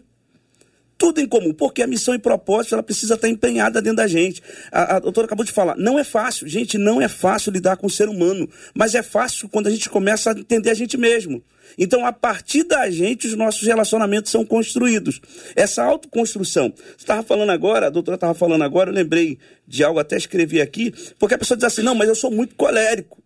[0.99, 4.43] tudo em comum, porque a missão e propósito ela precisa estar empenhada dentro da gente.
[4.69, 7.87] A, a doutora acabou de falar, não é fácil, gente, não é fácil lidar com
[7.87, 11.41] o ser humano, mas é fácil quando a gente começa a entender a gente mesmo.
[11.77, 15.21] Então, a partir da gente, os nossos relacionamentos são construídos.
[15.55, 16.73] Essa autoconstrução.
[16.75, 20.59] Você estava falando agora, a doutora estava falando agora, eu lembrei de algo, até escrevi
[20.59, 23.23] aqui, porque a pessoa diz assim: não, mas eu sou muito colérico.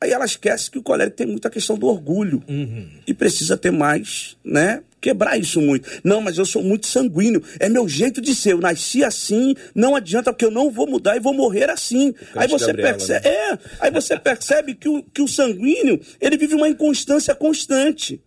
[0.00, 2.44] Aí ela esquece que o colérico tem muita questão do orgulho.
[2.48, 2.88] Uhum.
[3.06, 4.82] E precisa ter mais, né?
[5.00, 5.88] Quebrar isso muito.
[6.02, 7.42] Não, mas eu sou muito sanguíneo.
[7.60, 8.52] É meu jeito de ser.
[8.52, 12.14] Eu nasci assim, não adianta, porque eu não vou mudar e vou morrer assim.
[12.34, 13.34] Aí você, Gabriela, percebe, né?
[13.34, 18.20] é, aí você percebe que o, que o sanguíneo ele vive uma inconstância constante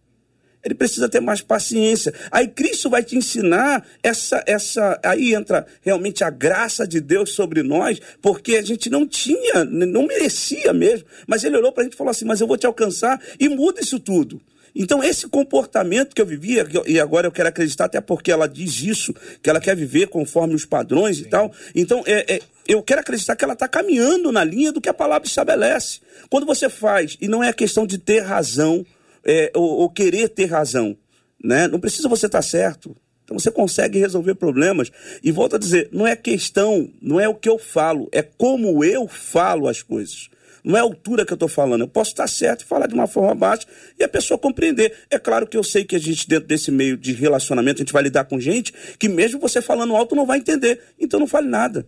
[0.64, 2.14] ele precisa ter mais paciência.
[2.32, 7.64] Aí Cristo vai te ensinar essa essa aí entra realmente a graça de Deus sobre
[7.64, 11.94] nós, porque a gente não tinha, não merecia mesmo, mas ele olhou para a gente
[11.94, 14.42] e falou assim: "Mas eu vou te alcançar e muda isso tudo".
[14.76, 18.82] Então, esse comportamento que eu vivia, e agora eu quero acreditar, até porque ela diz
[18.82, 21.24] isso, que ela quer viver conforme os padrões Sim.
[21.24, 21.52] e tal.
[21.76, 24.94] Então, é, é, eu quero acreditar que ela está caminhando na linha do que a
[24.94, 26.00] palavra estabelece.
[26.30, 28.86] Quando você faz, e não é questão de ter razão,
[29.26, 30.98] é, ou, ou, querer ter razão.
[31.44, 31.68] Né?
[31.68, 32.96] Não precisa você estar certo.
[33.24, 34.92] Então você consegue resolver problemas.
[35.24, 38.84] E volto a dizer, não é questão, não é o que eu falo, é como
[38.84, 40.30] eu falo as coisas.
[40.64, 41.82] Não é a altura que eu estou falando.
[41.82, 43.68] Eu posso estar certo e falar de uma forma baixa
[44.00, 44.94] e a pessoa compreender.
[45.10, 47.94] É claro que eu sei que a gente, dentro desse meio de relacionamento, a gente
[47.94, 50.82] vai lidar com gente que, mesmo você falando alto, não vai entender.
[51.00, 51.88] Então não fale nada.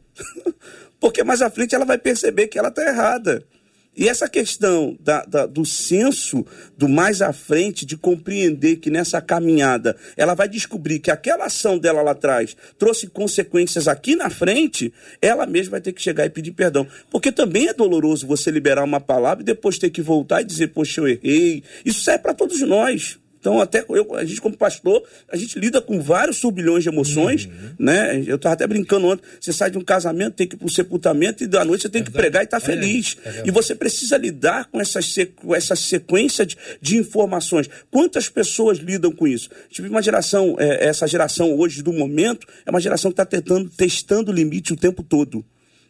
[0.99, 3.45] Porque mais à frente ela vai perceber que ela está errada.
[3.95, 9.21] E essa questão da, da, do senso do mais à frente, de compreender que nessa
[9.21, 14.91] caminhada ela vai descobrir que aquela ação dela lá atrás trouxe consequências aqui na frente,
[15.21, 16.87] ela mesma vai ter que chegar e pedir perdão.
[17.11, 20.67] Porque também é doloroso você liberar uma palavra e depois ter que voltar e dizer,
[20.67, 21.63] poxa, eu errei.
[21.85, 23.19] Isso serve para todos nós.
[23.43, 27.43] Então, até eu, a gente, como pastor, a gente lida com vários turbilhões de emoções,
[27.43, 27.51] uhum.
[27.77, 28.23] né?
[28.25, 29.21] Eu estava até brincando ontem.
[29.37, 31.89] Você sai de um casamento, tem que ir para o sepultamento e da noite você
[31.89, 33.17] tem que pregar e estar tá feliz.
[33.25, 35.01] É e você precisa lidar com essa,
[35.35, 37.69] com essa sequência de, de, informações.
[37.91, 39.49] Quantas pessoas lidam com isso?
[39.69, 43.69] Tive uma geração, é, essa geração hoje do momento, é uma geração que está tentando,
[43.69, 45.43] testando o limite o tempo todo.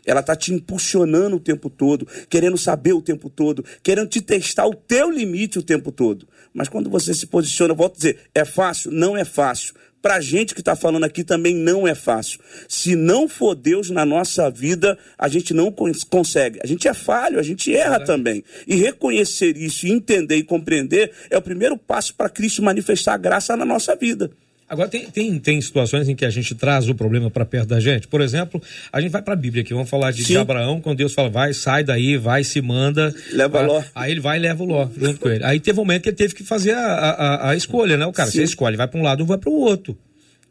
[0.06, 4.66] Ela está te impulsionando o tempo todo, querendo saber o tempo todo, querendo te testar
[4.66, 6.28] o teu limite o tempo todo.
[6.54, 8.92] Mas quando você se posiciona, volto a dizer, é fácil?
[8.92, 9.74] Não é fácil.
[10.04, 12.38] Para a gente que está falando aqui também não é fácil.
[12.68, 15.74] Se não for Deus na nossa vida, a gente não
[16.10, 16.60] consegue.
[16.62, 18.44] A gente é falho, a gente erra também.
[18.68, 23.56] E reconhecer isso, entender e compreender é o primeiro passo para Cristo manifestar a graça
[23.56, 24.30] na nossa vida.
[24.68, 27.80] Agora, tem, tem, tem situações em que a gente traz o problema para perto da
[27.80, 28.08] gente.
[28.08, 30.98] Por exemplo, a gente vai para a Bíblia aqui, vamos falar de, de, Abraão, quando
[30.98, 33.14] Deus fala, vai, sai daí, vai, se manda.
[33.32, 33.84] Leva vai, Ló.
[33.94, 35.44] Aí ele vai e leva o Ló junto com ele.
[35.44, 38.06] Aí teve um momento que ele teve que fazer a, a, a escolha, né?
[38.06, 38.40] O cara, Sim.
[38.40, 39.98] você escolhe, vai para um lado ou vai para o outro.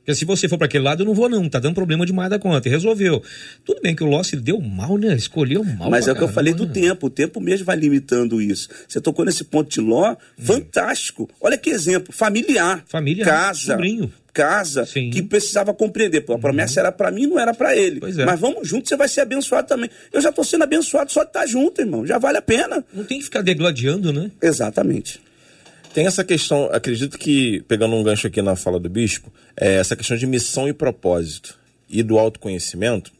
[0.03, 2.29] Porque se você for para aquele lado, eu não vou não, tá dando problema demais
[2.29, 2.69] da conta.
[2.69, 3.23] E resolveu.
[3.65, 5.15] Tudo bem que o Loss deu mal, né?
[5.15, 5.89] Escolheu mal.
[5.89, 6.73] Mas é o que eu falei do né?
[6.73, 7.07] tempo.
[7.07, 8.69] O tempo mesmo vai limitando isso.
[8.89, 10.17] Você tocou nesse ponto de Ló, hum.
[10.39, 11.31] fantástico.
[11.41, 12.13] Olha que exemplo.
[12.13, 12.83] Familiar.
[12.87, 13.25] Família.
[13.25, 13.73] Casa.
[13.73, 15.11] Sobrinho casa Sim.
[15.11, 16.23] que precisava compreender.
[16.23, 16.87] Pô, a promessa uhum.
[16.87, 18.01] era para mim, não era para ele.
[18.19, 18.25] É.
[18.25, 19.91] Mas vamos juntos, você vai ser abençoado também.
[20.11, 22.07] Eu já estou sendo abençoado só de estar tá junto, irmão.
[22.07, 22.83] Já vale a pena.
[22.95, 24.31] Não tem que ficar degladiando, né?
[24.41, 25.21] Exatamente.
[25.95, 29.95] Tem essa questão, acredito que, pegando um gancho aqui na fala do bispo, é essa
[29.95, 33.13] questão de missão e propósito e do autoconhecimento,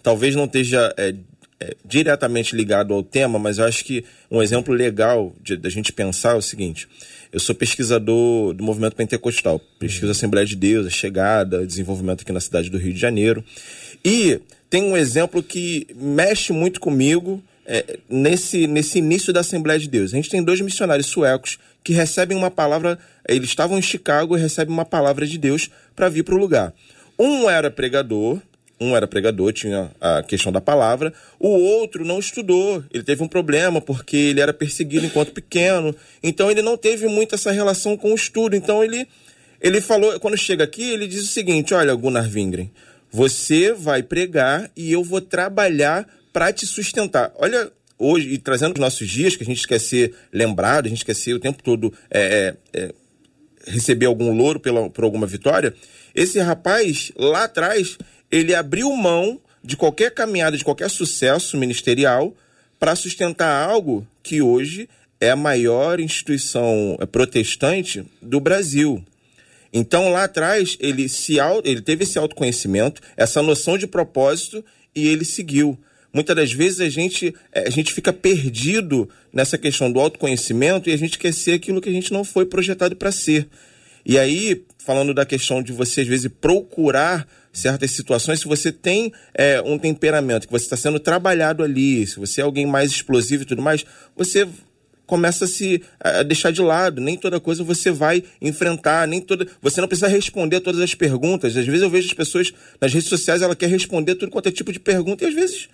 [0.00, 1.12] talvez não esteja é,
[1.58, 6.34] é, diretamente ligado ao tema, mas eu acho que um exemplo legal da gente pensar
[6.34, 6.86] é o seguinte:
[7.32, 12.30] eu sou pesquisador do movimento pentecostal, pesquiso a Assembleia de Deus, a chegada, desenvolvimento aqui
[12.30, 13.44] na cidade do Rio de Janeiro,
[14.04, 14.40] e
[14.70, 20.12] tem um exemplo que mexe muito comigo é, nesse, nesse início da Assembleia de Deus.
[20.12, 24.40] A gente tem dois missionários suecos que recebem uma palavra, eles estavam em Chicago e
[24.40, 26.74] recebem uma palavra de Deus para vir para o lugar.
[27.18, 28.40] Um era pregador,
[28.80, 33.28] um era pregador, tinha a questão da palavra, o outro não estudou, ele teve um
[33.28, 38.12] problema porque ele era perseguido enquanto pequeno, então ele não teve muito essa relação com
[38.12, 39.06] o estudo, então ele,
[39.60, 42.70] ele falou, quando chega aqui, ele diz o seguinte, olha Gunnar Wingren,
[43.12, 47.32] você vai pregar e eu vou trabalhar para te sustentar.
[47.36, 51.04] Olha hoje, e trazendo os nossos dias, que a gente quer ser lembrado, a gente
[51.04, 52.94] quer ser o tempo todo é, é, é,
[53.66, 55.74] receber algum louro pela, por alguma vitória,
[56.14, 57.98] esse rapaz, lá atrás,
[58.30, 62.34] ele abriu mão de qualquer caminhada, de qualquer sucesso ministerial,
[62.78, 64.88] para sustentar algo que hoje
[65.20, 69.04] é a maior instituição é, protestante do Brasil.
[69.72, 74.64] Então, lá atrás, ele, se, ele teve esse autoconhecimento, essa noção de propósito,
[74.94, 75.78] e ele seguiu.
[76.12, 80.92] Muitas das vezes a gente, eh, a gente fica perdido nessa questão do autoconhecimento e
[80.92, 83.48] a gente quer ser aquilo que a gente não foi projetado para ser.
[84.04, 89.12] E aí, falando da questão de você, às vezes, procurar certas situações, se você tem
[89.34, 93.42] é, um temperamento que você está sendo trabalhado ali, se você é alguém mais explosivo
[93.42, 93.84] e tudo mais,
[94.16, 94.48] você
[95.10, 97.00] começa a se a deixar de lado.
[97.00, 99.46] Nem toda coisa você vai enfrentar, nem toda.
[99.60, 101.56] Você não precisa responder todas as perguntas.
[101.56, 104.52] Às vezes eu vejo as pessoas nas redes sociais, ela quer responder tudo quanto é
[104.52, 105.68] tipo de pergunta, e às vezes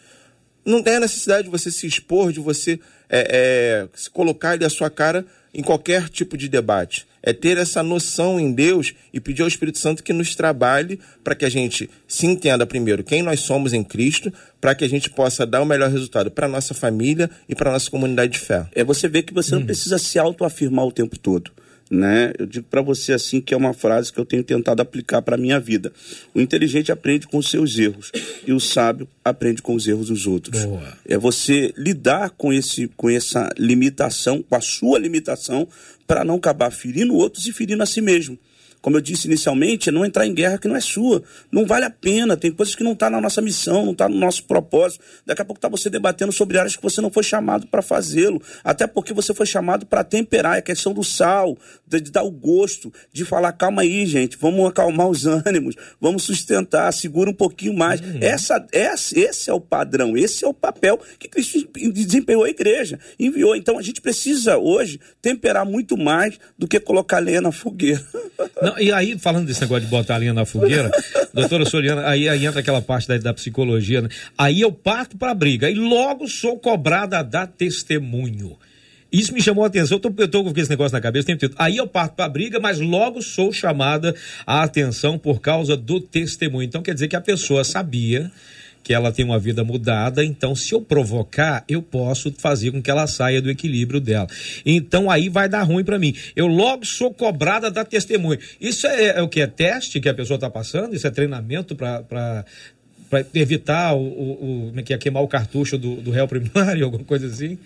[0.66, 4.64] não tem a necessidade de você se expor, de você é, é, se colocar ali
[4.64, 5.24] a sua cara
[5.55, 7.07] em qualquer tipo de debate.
[7.22, 11.35] É ter essa noção em Deus e pedir ao Espírito Santo que nos trabalhe para
[11.35, 15.09] que a gente se entenda primeiro quem nós somos em Cristo, para que a gente
[15.09, 18.66] possa dar o melhor resultado para nossa família e para nossa comunidade de fé.
[18.74, 19.66] É você ver que você não hum.
[19.66, 21.50] precisa se autoafirmar o tempo todo
[21.90, 22.33] né?
[22.38, 25.37] Eu digo para você assim que é uma frase que eu tenho tentado aplicar para
[25.37, 25.92] minha vida.
[26.35, 28.11] O inteligente aprende com os seus erros
[28.46, 30.64] e o sábio aprende com os erros dos outros.
[30.64, 30.99] Boa.
[31.05, 35.68] É você lidar com esse com essa limitação, com a sua limitação,
[36.07, 38.38] para não acabar ferindo outros e ferindo a si mesmo
[38.87, 41.20] como eu disse inicialmente, é não entrar em guerra que não é sua.
[41.51, 42.37] Não vale a pena.
[42.37, 45.03] Tem coisas que não estão tá na nossa missão, não está no nosso propósito.
[45.27, 48.40] Daqui a pouco está você debatendo sobre áreas que você não foi chamado para fazê-lo.
[48.62, 50.55] Até porque você foi chamado para temperar.
[50.55, 54.37] É a questão do sal, de, de, dar o gosto, de falar, calma aí, gente,
[54.37, 58.01] vamos acalmar os ânimos, vamos sustentar, segura um pouquinho mais.
[58.01, 58.18] Uhum.
[58.20, 63.01] Essa, essa, esse é o padrão, esse é o papel que Cristo desempenhou a igreja,
[63.18, 63.57] enviou.
[63.57, 68.07] Então a gente precisa hoje temperar muito mais do que colocar lenha na fogueira.
[68.62, 70.90] Não, e aí, falando desse negócio de botar a linha na fogueira,
[71.32, 74.08] doutora Soriana, aí, aí entra aquela parte da, da psicologia, né?
[74.36, 78.56] Aí eu parto para a briga, e logo sou cobrada a dar testemunho.
[79.10, 81.54] Isso me chamou a atenção, eu tô, eu tô com esse negócio na cabeça, tempo
[81.56, 84.14] Aí eu parto para a briga, mas logo sou chamada
[84.46, 86.66] a atenção por causa do testemunho.
[86.66, 88.30] Então quer dizer que a pessoa sabia
[88.87, 92.88] que ela tem uma vida mudada, então se eu provocar, eu posso fazer com que
[92.88, 94.29] ela saia do equilíbrio dela.
[94.64, 96.14] Então aí vai dar ruim para mim.
[96.37, 98.38] Eu logo sou cobrada da testemunha.
[98.61, 99.40] Isso é, é o que?
[99.40, 100.94] É teste que a pessoa está passando?
[100.94, 102.44] Isso é treinamento para
[103.11, 106.85] para evitar o, o, o, é que é, queimar o cartucho do, do réu primário,
[106.87, 107.59] alguma coisa assim?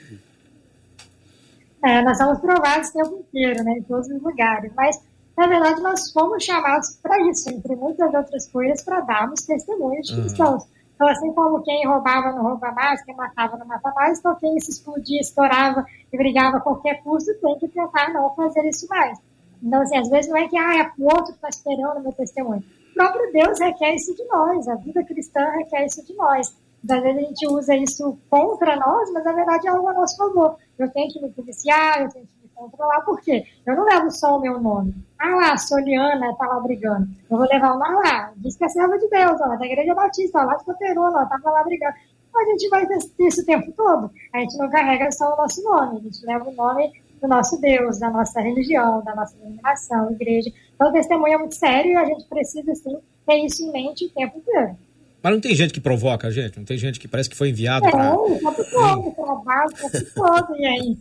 [1.84, 4.98] É, nós somos provados o tempo inteiro, né, em todos os lugares, mas
[5.36, 10.20] na verdade nós fomos chamados para isso, entre muitas outras coisas, para darmos testemunhos de
[10.22, 10.62] cristãos.
[10.62, 10.79] Uhum.
[11.00, 14.60] Então, assim como quem roubava não rouba mais, quem matava não mata mais, então quem
[14.60, 15.82] se explodia, estourava
[16.12, 19.18] e brigava a qualquer custo tem que tentar não fazer isso mais.
[19.62, 22.12] Então, assim, às vezes não é que ah, é o outro que está esperando meu
[22.12, 26.54] testemunho o próprio Deus requer isso de nós, a vida cristã requer isso de nós.
[26.86, 30.18] Às vezes a gente usa isso contra nós, mas na verdade é algo a nosso
[30.18, 30.58] favor.
[30.78, 33.44] Eu tenho que me policiar, eu tenho que me controlar, por quê?
[33.64, 34.94] Eu não levo só o meu nome.
[35.18, 37.08] Ah lá, Soliana tá lá brigando.
[37.30, 40.44] Eu vou levar uma lá, diz que é serva de Deus, ó, da Igreja Batista,
[40.44, 41.94] lá de Coterona, tava lá brigando.
[42.34, 44.10] A gente vai ter isso o tempo todo.
[44.32, 47.60] A gente não carrega só o nosso nome, a gente leva o nome do nosso
[47.60, 50.50] Deus, da nossa religião, da nossa denominação, igreja.
[50.74, 54.06] Então, o testemunho é muito sério e a gente precisa, sim, ter isso em mente
[54.06, 54.76] o tempo inteiro.
[55.22, 56.58] Mas não tem gente que provoca, gente?
[56.58, 58.10] Não tem gente que parece que foi enviado é, para...
[58.10, 59.70] todo, trabalho
[60.14, 60.96] todo, e aí?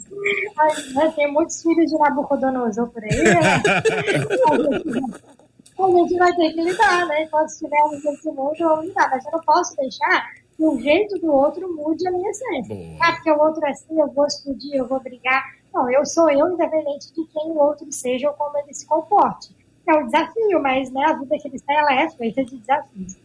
[0.57, 3.39] aí né, tem muitos filhos de Nabucodonosor por aí, né?
[5.79, 7.23] a gente vai ter que lidar, né?
[7.23, 9.09] Enquanto estivermos nesse mundo, vamos lidar.
[9.09, 12.75] Mas eu não posso deixar que o jeito do outro mude a minha essência.
[12.75, 12.97] Boa.
[12.99, 15.41] Ah, porque o outro é assim, eu vou explodir, eu vou brigar.
[15.73, 19.57] Não, eu sou eu, independente de quem o outro seja ou como ele se comporte
[19.89, 23.17] é um desafio, mas né, a vida cristã ela é feita de desafios.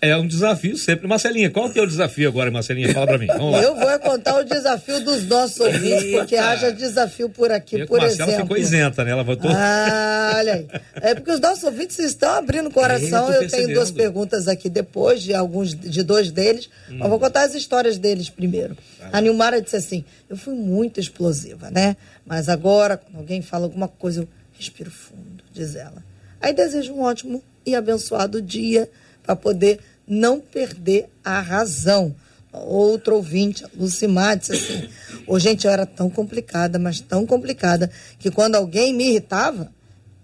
[0.00, 1.06] É um desafio sempre.
[1.06, 2.92] Marcelinha, qual é o teu desafio agora, Marcelinha?
[2.92, 3.26] Fala pra mim.
[3.62, 8.00] Eu vou contar o desafio dos nossos ouvintes, porque haja desafio por aqui, Eu por
[8.00, 8.46] Marcela exemplo.
[8.46, 9.10] ficou isenta, né?
[9.10, 9.50] Ela votou.
[9.54, 10.66] Ah, olha aí.
[11.00, 13.32] É porque os nossos ouvintes estão abrindo o coração.
[13.32, 16.68] É, eu, eu tenho duas perguntas aqui depois, de alguns, de dois deles.
[16.90, 16.96] Hum.
[16.98, 18.76] Mas vou contar as histórias deles primeiro.
[19.12, 21.96] A Nilmara disse assim: eu fui muito explosiva, né?
[22.26, 24.28] Mas agora, quando alguém fala alguma coisa, eu
[24.58, 26.04] respiro fundo diz ela.
[26.42, 28.90] Aí desejo um ótimo e abençoado dia
[29.24, 32.14] para poder não perder a razão.
[32.52, 34.88] Outro ouvinte, Lucimar, disse assim:
[35.26, 39.72] Ô, gente, eu era tão complicada, mas tão complicada, que quando alguém me irritava,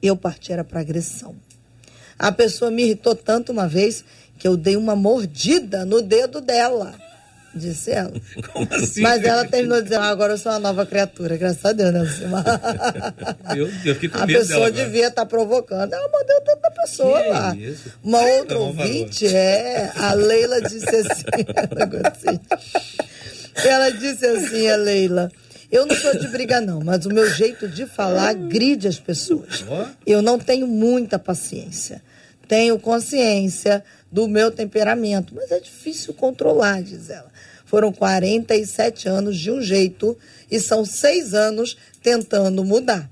[0.00, 1.34] eu partia para agressão.
[2.18, 4.04] A pessoa me irritou tanto uma vez
[4.38, 6.99] que eu dei uma mordida no dedo dela
[7.54, 8.12] disse ela.
[8.52, 9.00] Como assim?
[9.00, 12.00] Mas ela terminou dizendo, ah, agora eu sou uma nova criatura, graças a Deus, né,
[13.54, 15.92] Meu Deus, fiquei com A pessoa dela, devia estar tá provocando.
[15.92, 17.56] Ela mandou tanta pessoa que lá.
[17.56, 17.92] Isso?
[18.02, 21.24] Uma Ai, outra ouvinte, é, a Leila disse assim,
[23.64, 25.30] ela disse assim, a Leila,
[25.70, 29.64] eu não sou de briga não, mas o meu jeito de falar gride as pessoas.
[30.06, 32.02] Eu não tenho muita paciência.
[32.48, 37.30] Tenho consciência do meu temperamento, mas é difícil controlar, diz ela.
[37.64, 40.18] Foram 47 anos de um jeito
[40.50, 43.08] e são seis anos tentando mudar.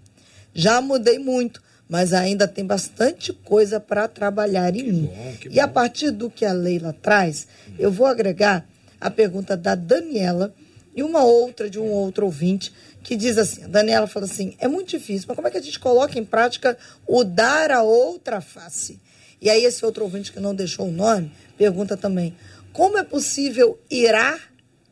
[0.53, 5.07] Já mudei muito, mas ainda tem bastante coisa para trabalhar em que mim.
[5.07, 5.61] Bom, e bom.
[5.63, 7.47] a partir do que a Leila traz,
[7.79, 8.69] eu vou agregar
[9.01, 10.53] a pergunta da Daniela
[10.95, 12.73] e uma outra de um outro ouvinte
[13.05, 15.63] que diz assim: a Daniela fala assim, é muito difícil, mas como é que a
[15.63, 19.01] gente coloca em prática o dar a outra face?
[19.41, 22.35] E aí esse outro ouvinte que não deixou o nome pergunta também:
[22.73, 24.39] como é possível irar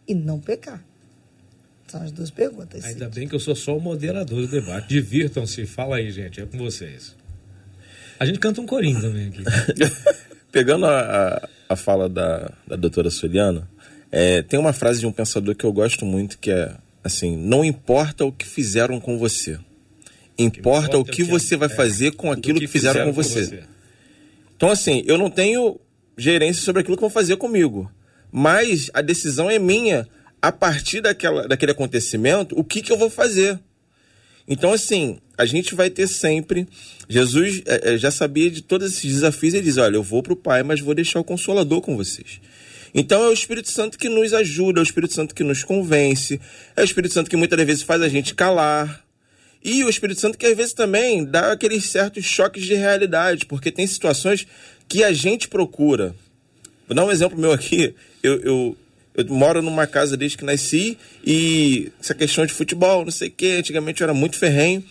[0.06, 0.82] e não pecar?
[1.87, 2.85] São as duas perguntas.
[2.85, 4.88] Ainda bem que eu sou só o moderador do debate.
[4.88, 7.14] Divirtam-se, fala aí, gente, é com vocês.
[8.18, 9.44] A gente canta um corinho também aqui.
[10.50, 13.68] Pegando a, a, a, fala da, da doutora Soliana,
[14.11, 17.64] é, tem uma frase de um pensador que eu gosto muito que é assim: não
[17.64, 19.59] importa o que fizeram com você,
[20.38, 23.12] importa, importa o que, que você vai é, fazer com aquilo que, que fizeram, fizeram,
[23.12, 23.44] com você.
[23.44, 23.75] Com você.
[24.56, 25.78] Então, assim, eu não tenho
[26.16, 27.90] gerência sobre aquilo que vão fazer comigo.
[28.32, 30.08] Mas a decisão é minha
[30.40, 33.58] a partir daquela, daquele acontecimento, o que, que eu vou fazer.
[34.48, 36.66] Então, assim, a gente vai ter sempre.
[37.08, 40.32] Jesus é, é já sabia de todos esses desafios e diz: Olha, eu vou para
[40.32, 42.40] o Pai, mas vou deixar o Consolador com vocês.
[42.94, 46.40] Então é o Espírito Santo que nos ajuda, é o Espírito Santo que nos convence,
[46.74, 49.04] é o Espírito Santo que muitas vezes faz a gente calar,
[49.66, 53.72] e o Espírito Santo que às vezes também dá aqueles certos choques de realidade, porque
[53.72, 54.46] tem situações
[54.88, 56.14] que a gente procura.
[56.87, 57.92] Vou dar um exemplo meu aqui.
[58.22, 58.76] Eu, eu,
[59.16, 63.33] eu moro numa casa desde que nasci e essa questão de futebol, não sei o
[63.33, 64.85] quê, antigamente eu era muito ferrenho.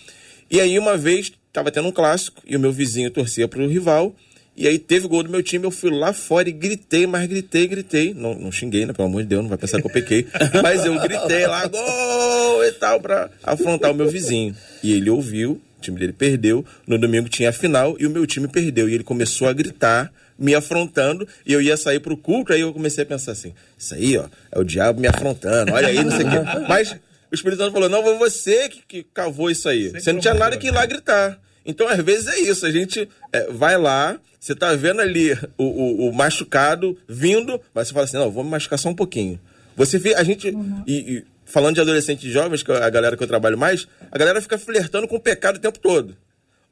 [0.52, 3.70] E aí uma vez estava tendo um clássico e o meu vizinho torcia para o
[3.70, 4.14] rival
[4.58, 7.68] e aí teve gol do meu time, eu fui lá fora e gritei, mas gritei,
[7.68, 8.14] gritei.
[8.14, 8.94] Não, não xinguei, né?
[8.94, 10.28] Pelo amor de Deus, não vai pensar que eu pequei.
[10.64, 14.56] mas eu gritei lá, gol e tal, pra afrontar o meu vizinho.
[14.82, 18.48] E ele ouviu, time dele perdeu, no domingo tinha a final e o meu time
[18.48, 18.90] perdeu.
[18.90, 22.74] E ele começou a gritar, me afrontando, e eu ia sair pro culto, aí eu
[22.74, 26.12] comecei a pensar assim, isso aí, ó, é o diabo me afrontando, olha aí, não
[26.12, 26.38] sei o quê.
[26.68, 26.92] Mas
[27.32, 29.90] o Espírito Santo falou, não, foi você que, que cavou isso aí.
[29.90, 31.40] Você não tinha nada que ir lá gritar.
[31.66, 35.64] Então, às vezes é isso, a gente é, vai lá, você tá vendo ali o,
[35.64, 39.40] o, o, machucado vindo, mas você fala assim, não, vou me machucar só um pouquinho.
[39.76, 40.84] Você a gente, uhum.
[40.86, 44.18] e, e, falando de adolescentes jovens, que é a galera que eu trabalho mais, a
[44.18, 46.16] galera fica flertando com o pecado o tempo todo.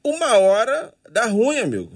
[0.04, 1.92] Uma hora dá ruim, amigo.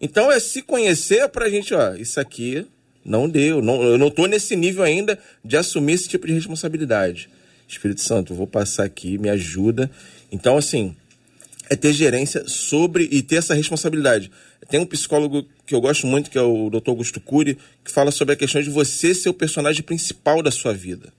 [0.00, 2.66] Então é se conhecer pra gente, ó, isso aqui
[3.04, 7.28] não deu, não, eu não tô nesse nível ainda de assumir esse tipo de responsabilidade.
[7.68, 9.90] Espírito Santo, vou passar aqui, me ajuda.
[10.32, 10.96] Então, assim,
[11.70, 14.28] é ter gerência sobre e ter essa responsabilidade.
[14.68, 16.90] Tem um psicólogo que eu gosto muito, que é o Dr.
[16.90, 20.74] Augusto Cury, que fala sobre a questão de você ser o personagem principal da sua
[20.74, 21.12] vida.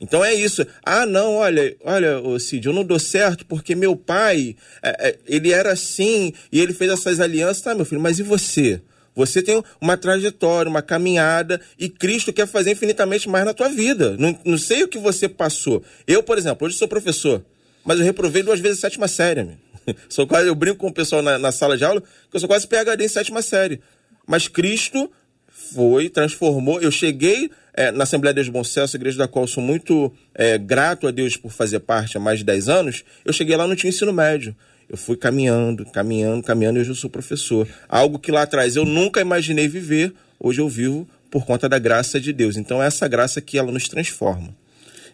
[0.00, 0.66] Então é isso.
[0.82, 5.52] Ah, não, olha, olha, Cid, eu não dou certo porque meu pai, é, é, ele
[5.52, 7.62] era assim e ele fez essas alianças.
[7.62, 8.80] Tá, meu filho, mas e você?
[9.14, 14.16] Você tem uma trajetória, uma caminhada e Cristo quer fazer infinitamente mais na tua vida.
[14.18, 15.84] Não, não sei o que você passou.
[16.06, 17.44] Eu, por exemplo, hoje sou professor,
[17.84, 19.40] mas eu reprovei duas vezes a sétima série.
[19.40, 19.63] Amigo.
[20.08, 22.48] sou quase, eu brinco com o pessoal na, na sala de aula que eu sou
[22.48, 23.80] quase PHD em sétima série.
[24.26, 25.10] Mas Cristo
[25.48, 26.80] foi, transformou.
[26.80, 30.56] Eu cheguei é, na Assembleia de Deus Bom Sucesso, igreja da qual sou muito é,
[30.58, 33.04] grato a Deus por fazer parte há mais de 10 anos.
[33.24, 34.54] Eu cheguei lá, não tinha ensino médio.
[34.88, 37.66] Eu fui caminhando, caminhando, caminhando e hoje eu sou professor.
[37.88, 42.20] Algo que lá atrás eu nunca imaginei viver, hoje eu vivo por conta da graça
[42.20, 42.56] de Deus.
[42.56, 44.54] Então é essa graça que ela nos transforma.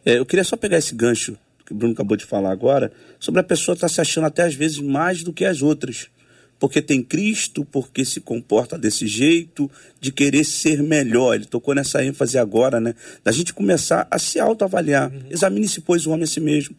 [0.04, 1.36] É, eu queria só pegar esse gancho
[1.70, 2.90] que o Bruno acabou de falar agora,
[3.20, 6.08] sobre a pessoa estar tá se achando até às vezes mais do que as outras.
[6.58, 11.36] Porque tem Cristo, porque se comporta desse jeito, de querer ser melhor.
[11.36, 12.94] Ele tocou nessa ênfase agora, né?
[13.22, 15.12] Da gente começar a se autoavaliar.
[15.12, 15.22] Uhum.
[15.30, 16.76] Examine-se, pois, o homem a si mesmo.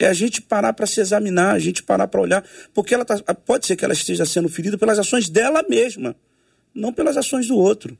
[0.00, 3.16] É a gente parar para se examinar, a gente parar para olhar, porque ela tá,
[3.34, 6.16] pode ser que ela esteja sendo ferida pelas ações dela mesma,
[6.74, 7.96] não pelas ações do outro.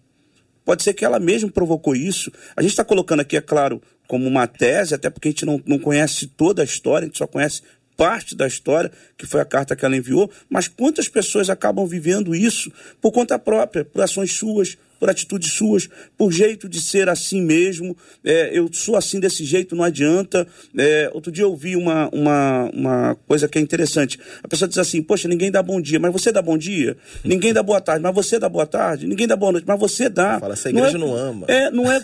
[0.65, 2.33] Pode ser que ela mesma provocou isso.
[2.57, 5.63] A gente está colocando aqui, é claro, como uma tese, até porque a gente não,
[5.67, 7.63] não conhece toda a história, a gente só conhece
[7.97, 12.35] parte da história, que foi a carta que ela enviou, mas quantas pessoas acabam vivendo
[12.35, 17.43] isso por conta própria, por ações suas, por atitudes suas, por jeito de ser assim
[17.43, 17.97] mesmo.
[18.25, 20.47] É, eu sou assim desse jeito, não adianta.
[20.77, 24.19] É, outro dia eu ouvi uma, uma, uma coisa que é interessante.
[24.43, 26.97] A pessoa diz assim: Poxa, ninguém dá bom dia, mas você dá bom dia.
[27.25, 29.07] Ninguém dá boa tarde, mas você dá boa tarde.
[29.07, 30.39] Ninguém dá boa noite, mas você dá.
[30.41, 31.47] Fala, essa igreja não, é, não ama.
[31.49, 32.01] É, não é,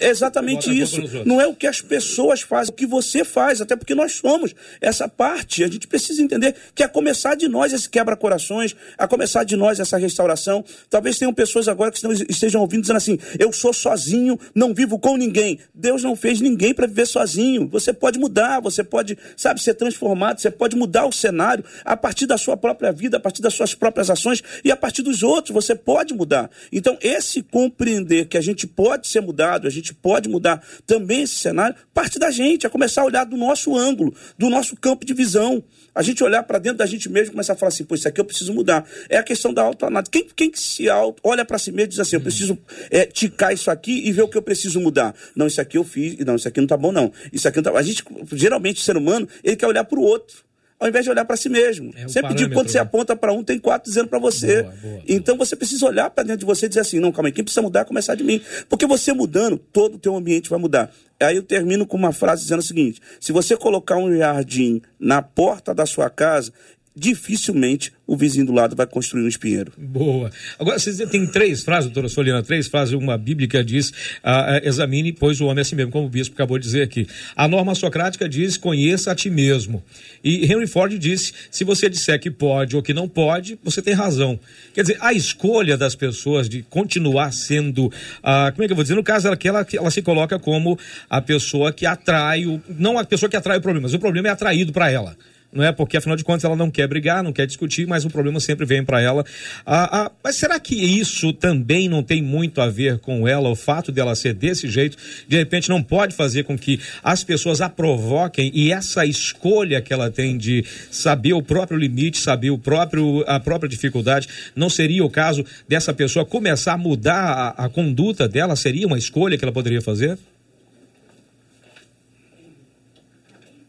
[0.00, 1.00] é exatamente isso.
[1.24, 4.54] Não é o que as pessoas fazem, o que você faz, até porque nós somos
[4.80, 5.64] essa parte.
[5.64, 9.80] A gente precisa entender que a começar de nós esse quebra-corações, a começar de nós
[9.80, 10.64] essa restauração.
[10.88, 14.98] Talvez tenham pessoas agora que estão estejam ouvindo dizendo assim: eu sou sozinho, não vivo
[14.98, 15.58] com ninguém.
[15.74, 17.68] Deus não fez ninguém para viver sozinho.
[17.68, 22.26] Você pode mudar, você pode, sabe, ser transformado, você pode mudar o cenário a partir
[22.26, 25.54] da sua própria vida, a partir das suas próprias ações e a partir dos outros.
[25.54, 26.50] Você pode mudar.
[26.72, 31.36] Então, esse compreender que a gente pode ser mudado, a gente pode mudar também esse
[31.36, 35.14] cenário, parte da gente, a começar a olhar do nosso ângulo, do nosso campo de
[35.14, 35.62] visão
[35.94, 38.06] a gente olhar para dentro da gente mesmo e começar a falar assim, pô, isso
[38.06, 38.86] aqui eu preciso mudar.
[39.08, 40.10] É a questão da autoanálise.
[40.10, 42.58] Quem, quem se auto, olha para si mesmo e diz assim, eu preciso
[42.90, 45.14] é, ticar isso aqui e ver o que eu preciso mudar.
[45.34, 47.12] Não, isso aqui eu fiz, não, isso aqui não tá bom, não.
[47.32, 47.78] Isso aqui não tá...
[47.78, 51.10] A gente, geralmente, o ser humano, ele quer olhar para o outro ao invés de
[51.10, 51.92] olhar para si mesmo.
[51.94, 52.82] É Sempre digo, quando você né?
[52.82, 54.62] aponta para um, tem quatro dizendo para você.
[54.62, 55.46] Boa, boa, então boa.
[55.46, 57.60] você precisa olhar para dentro de você e dizer assim: não, calma aí, quem precisa
[57.60, 58.40] mudar é começar de mim.
[58.66, 60.90] Porque você mudando, todo o teu ambiente vai mudar.
[61.20, 65.20] Aí eu termino com uma frase dizendo o seguinte: se você colocar um jardim na
[65.20, 66.52] porta da sua casa,
[66.94, 69.72] dificilmente o vizinho do lado vai construir um espinheiro.
[69.78, 70.30] Boa.
[70.58, 75.12] Agora, você tem três frases, doutora Soliana, três frases, uma bíblica diz, ah, ah, examine,
[75.12, 77.06] pois o homem é assim mesmo, como o bispo acabou de dizer aqui.
[77.36, 79.82] A norma socrática diz, conheça a ti mesmo.
[80.24, 83.94] E Henry Ford disse, se você disser que pode ou que não pode, você tem
[83.94, 84.38] razão.
[84.74, 88.82] Quer dizer, a escolha das pessoas de continuar sendo, ah, como é que eu vou
[88.82, 90.76] dizer, no caso, ela, ela, ela se coloca como
[91.08, 94.26] a pessoa que atrai, o, não a pessoa que atrai o problema, mas o problema
[94.26, 95.16] é atraído para ela
[95.52, 95.72] não é?
[95.72, 98.64] Porque afinal de contas ela não quer brigar, não quer discutir, mas o problema sempre
[98.64, 99.24] vem para ela.
[99.66, 103.56] Ah, ah, mas será que isso também não tem muito a ver com ela, o
[103.56, 104.96] fato dela ser desse jeito?
[105.26, 109.92] De repente não pode fazer com que as pessoas a provoquem e essa escolha que
[109.92, 115.04] ela tem de saber o próprio limite, saber o próprio, a própria dificuldade, não seria
[115.04, 118.54] o caso dessa pessoa começar a mudar a, a conduta dela?
[118.54, 120.18] Seria uma escolha que ela poderia fazer?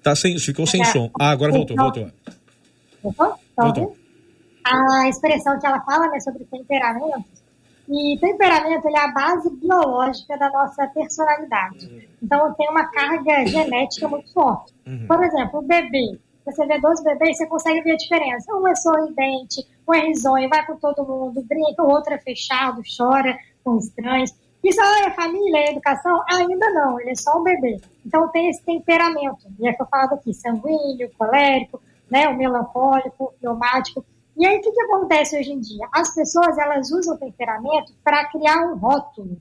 [0.03, 1.09] Tá sem, ficou sem é, som.
[1.19, 2.11] Ah, agora voltou, então, voltou.
[3.03, 3.39] Voltou?
[3.55, 3.97] Tá voltou.
[4.63, 7.25] A expressão que ela fala né, sobre temperamento,
[7.89, 12.07] e temperamento é a base biológica da nossa personalidade.
[12.23, 14.73] Então tem uma carga genética muito forte.
[14.87, 15.07] Uhum.
[15.07, 18.55] Por exemplo, o bebê, você vê dois bebês, você consegue ver a diferença.
[18.55, 22.81] Um é sorridente, um é risonho, vai com todo mundo, brinca, o outro é fechado,
[22.97, 24.33] chora com estranhos.
[24.63, 26.21] Isso ah, é família, é educação?
[26.29, 27.81] Ainda não, ele é só um bebê.
[28.05, 33.33] Então tem esse temperamento, e é que eu falava aqui, sanguíneo, colérico, né, o melancólico,
[33.39, 34.05] pneumático.
[34.37, 35.87] E aí o que, que acontece hoje em dia?
[35.91, 39.37] As pessoas elas usam o temperamento para criar um rótulo,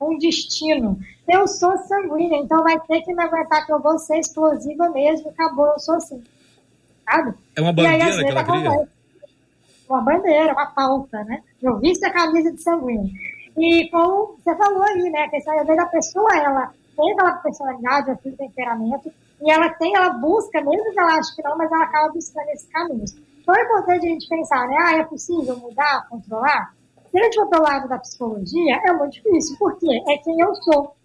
[0.00, 0.98] um destino.
[1.28, 5.28] Eu sou sanguínea, então vai ter que me aguentar que eu vou ser explosiva mesmo,
[5.28, 6.22] acabou, eu sou assim.
[7.04, 7.34] Sabe?
[7.56, 8.88] É uma bandeira aí, que ela cria?
[9.88, 11.42] Uma bandeira, uma pauta, né?
[11.62, 13.12] Eu visto a camisa de sanguíneo.
[13.56, 15.22] E como você falou aí, né?
[15.22, 19.94] A questão às vezes a pessoa, ela tem aquela personalidade, aquele temperamento, e ela tem,
[19.94, 23.04] ela busca, mesmo que ela ache que não, mas ela acaba buscando esse caminho.
[23.40, 24.76] Então é importante a gente pensar, né?
[24.80, 26.74] Ah, é possível mudar, controlar?
[27.10, 30.54] Se a gente for pelo lado da psicologia, é muito difícil, porque é quem eu
[30.56, 30.96] sou.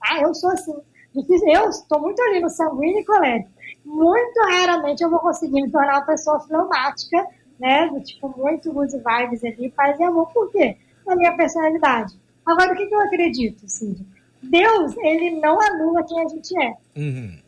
[0.00, 0.20] Tá?
[0.20, 0.74] Eu sou assim.
[1.14, 1.48] Difícil.
[1.48, 3.50] Eu estou muito ali no sanguíneo e colérico.
[3.84, 7.26] Muito raramente eu vou conseguir me tornar uma pessoa fleumática,
[7.60, 7.86] né?
[7.88, 10.32] Do tipo, muito good vibes ali, paz e amor.
[10.32, 10.78] Por quê?
[11.12, 12.18] Na minha personalidade.
[12.46, 14.02] Agora, o que, que eu acredito, Cid?
[14.42, 16.74] Deus, ele não anula quem a gente é.
[16.96, 17.38] Uhum.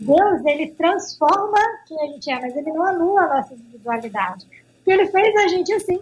[0.00, 4.44] Deus, ele transforma quem a gente é, mas ele não anula a nossa individualidade.
[4.76, 6.00] Porque ele fez a gente assim.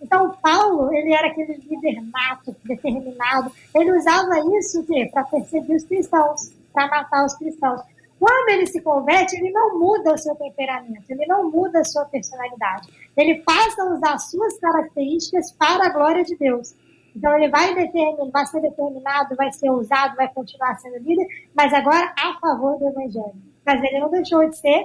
[0.00, 3.52] Então, Paulo, ele era aquele líder nato, determinado.
[3.72, 7.82] Ele usava isso para perseguir os cristãos, para matar os cristãos.
[8.22, 12.04] Quando ele se converte, ele não muda o seu temperamento, ele não muda a sua
[12.04, 12.88] personalidade.
[13.16, 16.72] Ele passa a usar suas características para a glória de Deus.
[17.16, 21.74] Então ele vai, determinar, vai ser determinado, vai ser usado, vai continuar sendo líder, mas
[21.74, 23.34] agora a favor do evangelho.
[23.66, 24.84] Mas ele não deixou de ser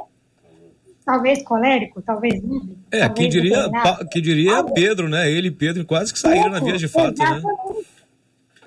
[1.06, 2.76] talvez colérico, talvez livre.
[2.90, 3.70] É, talvez que diria,
[4.12, 5.30] que diria Pedro, né?
[5.30, 7.40] Ele e Pedro quase que saíram na via de fato, né?
[7.40, 7.97] exatamente, né?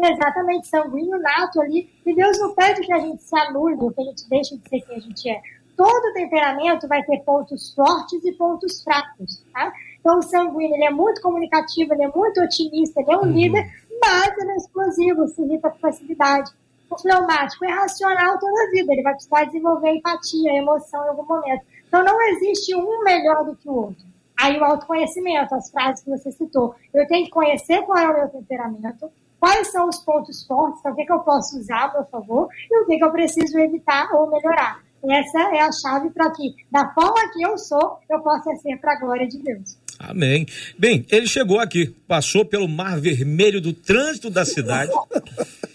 [0.03, 1.91] Exatamente, sanguíneo nato ali.
[2.07, 4.81] E Deus não pede que a gente se anule, que a gente deixe de ser
[4.81, 5.41] quem a gente é.
[5.77, 9.73] Todo temperamento vai ter pontos fortes e pontos fracos, tá?
[10.01, 13.33] Então, o sanguíneo, ele é muito comunicativo, ele é muito otimista, ele é um uhum.
[13.33, 13.67] líder,
[14.01, 16.51] mas ele é explosivo, se irrita com facilidade.
[16.91, 21.27] O fleumático é racional toda a vida, ele vai precisar desenvolver empatia, emoção em algum
[21.27, 21.65] momento.
[21.87, 24.05] Então, não existe um melhor do que o outro.
[24.39, 26.75] Aí, o autoconhecimento, as frases que você citou.
[26.95, 29.11] Eu tenho que conhecer qual é o meu temperamento,
[29.41, 32.83] quais são os pontos fortes, o que, que eu posso usar a meu favor e
[32.83, 34.81] o que, que eu preciso evitar ou melhorar.
[35.03, 38.93] Essa é a chave para que, da forma que eu sou, eu possa ser para
[38.93, 39.79] a glória de Deus.
[39.99, 40.47] Amém.
[40.79, 44.93] Bem, ele chegou aqui, passou pelo mar vermelho do trânsito da cidade.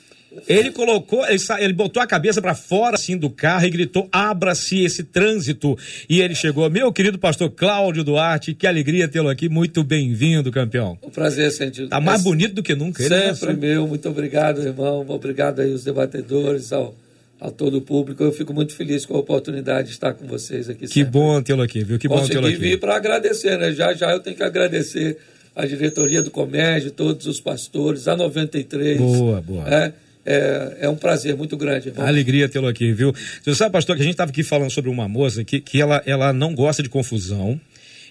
[0.47, 4.83] Ele colocou, ele, ele botou a cabeça para fora assim do carro e gritou: "Abra-se
[4.83, 5.77] esse trânsito".
[6.09, 10.97] E ele chegou, meu querido pastor Cláudio Duarte, que alegria tê-lo aqui, muito bem-vindo, campeão.
[11.03, 11.89] Um prazer, sentido.
[11.89, 13.03] Tá mais bonito do que nunca.
[13.03, 15.05] Ele Sempre meu, muito obrigado, irmão.
[15.07, 16.95] Obrigado aí os debatedores, ao
[17.39, 18.23] a todo o público.
[18.23, 20.81] Eu fico muito feliz com a oportunidade de estar com vocês aqui.
[20.81, 21.11] Que sempre.
[21.11, 21.99] bom tê-lo aqui, viu?
[21.99, 22.57] Que Consegui bom tê-lo aqui.
[22.57, 23.73] vir para agradecer, né?
[23.73, 25.17] Já já eu tenho que agradecer
[25.55, 28.97] a diretoria do Comércio, todos os pastores, a 93.
[28.97, 29.67] Boa, boa.
[29.67, 29.93] É,
[30.25, 31.89] é, é um prazer muito grande.
[31.89, 32.05] Irmão.
[32.05, 33.13] Alegria tê-lo aqui, viu?
[33.43, 36.01] Você sabe, pastor, que a gente estava aqui falando sobre uma moça que, que ela,
[36.05, 37.59] ela não gosta de confusão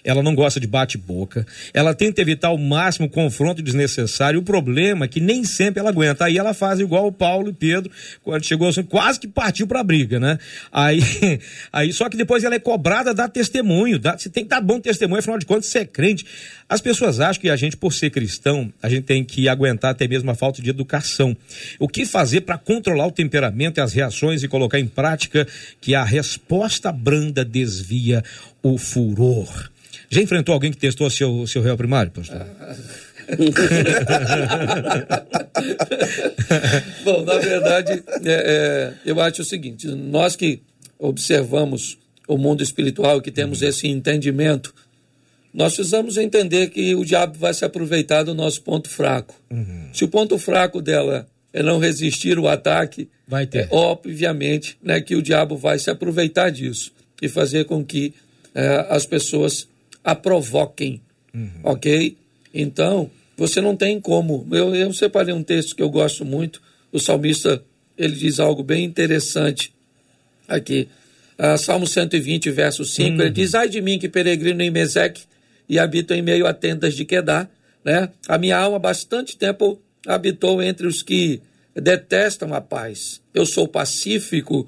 [0.05, 4.39] ela não gosta de bate-boca, ela tenta evitar ao máximo confronto desnecessário.
[4.39, 6.25] O problema é que nem sempre ela aguenta.
[6.25, 7.91] Aí ela faz igual o Paulo e Pedro,
[8.23, 10.37] quando chegou assim, quase que partiu para a briga, né?
[10.71, 11.01] Aí,
[11.73, 13.97] aí, só que depois ela é cobrada da testemunho.
[13.97, 16.23] Dá, você tem que dar bom testemunho, afinal de contas, você é crente.
[16.69, 20.07] As pessoas acham que a gente, por ser cristão, a gente tem que aguentar até
[20.07, 21.35] mesmo a falta de educação.
[21.79, 25.47] O que fazer para controlar o temperamento e as reações e colocar em prática
[25.81, 28.23] que a resposta branda desvia
[28.61, 29.74] o furor?
[30.09, 32.45] Já enfrentou alguém que testou seu, seu réu primário, pastor?
[37.03, 40.61] Bom, na verdade, é, é, eu acho o seguinte: nós que
[40.99, 41.97] observamos
[42.27, 43.69] o mundo espiritual, que temos uhum.
[43.69, 44.73] esse entendimento,
[45.53, 49.35] nós precisamos entender que o diabo vai se aproveitar do nosso ponto fraco.
[49.49, 49.89] Uhum.
[49.93, 53.59] Se o ponto fraco dela é não resistir o ataque, vai ter.
[53.59, 56.91] É, obviamente né, que o diabo vai se aproveitar disso
[57.21, 58.13] e fazer com que
[58.53, 59.67] é, as pessoas
[60.05, 61.01] a provoquem.
[61.33, 61.49] Uhum.
[61.63, 62.15] Ok?
[62.53, 64.47] Então, você não tem como.
[64.51, 66.61] Eu, eu separei um texto que eu gosto muito.
[66.91, 67.61] O salmista
[67.97, 69.73] ele diz algo bem interessante
[70.47, 70.87] aqui.
[71.37, 73.09] Uh, Salmo 120, verso 5.
[73.09, 73.21] Uhum.
[73.21, 75.23] Ele diz: Ai de mim que peregrino em Meseque
[75.67, 77.49] e habito em meio a tendas de Quedar.
[77.83, 78.09] Né?
[78.27, 81.41] A minha alma, bastante tempo, habitou entre os que
[81.75, 83.21] detestam a paz.
[83.33, 84.61] Eu sou pacífico,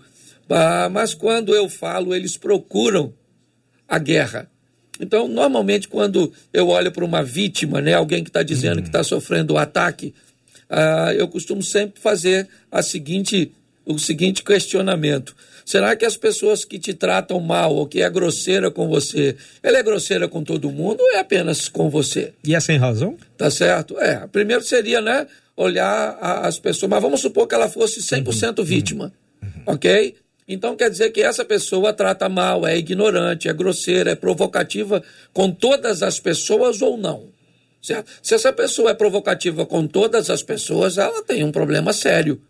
[0.49, 3.13] uh, mas quando eu falo, eles procuram
[3.88, 4.49] a guerra.
[4.99, 8.83] Então, normalmente, quando eu olho para uma vítima, né, alguém que está dizendo uhum.
[8.83, 10.13] que está sofrendo um ataque,
[10.69, 13.51] uh, eu costumo sempre fazer a seguinte,
[13.85, 15.35] o seguinte questionamento:
[15.67, 19.77] Será que as pessoas que te tratam mal ou que é grosseira com você, ela
[19.77, 22.31] é grosseira com todo mundo ou é apenas com você?
[22.41, 23.17] E é sem razão?
[23.37, 23.99] Tá certo?
[23.99, 24.25] É.
[24.27, 25.27] Primeiro seria, né,
[25.57, 26.89] olhar a, as pessoas.
[26.89, 29.11] Mas vamos supor que ela fosse 100% vítima.
[29.65, 30.15] Ok?
[30.47, 35.51] Então quer dizer que essa pessoa trata mal, é ignorante, é grosseira, é provocativa com
[35.51, 37.29] todas as pessoas ou não.
[37.81, 38.09] Certo?
[38.23, 42.41] Se essa pessoa é provocativa com todas as pessoas, ela tem um problema sério.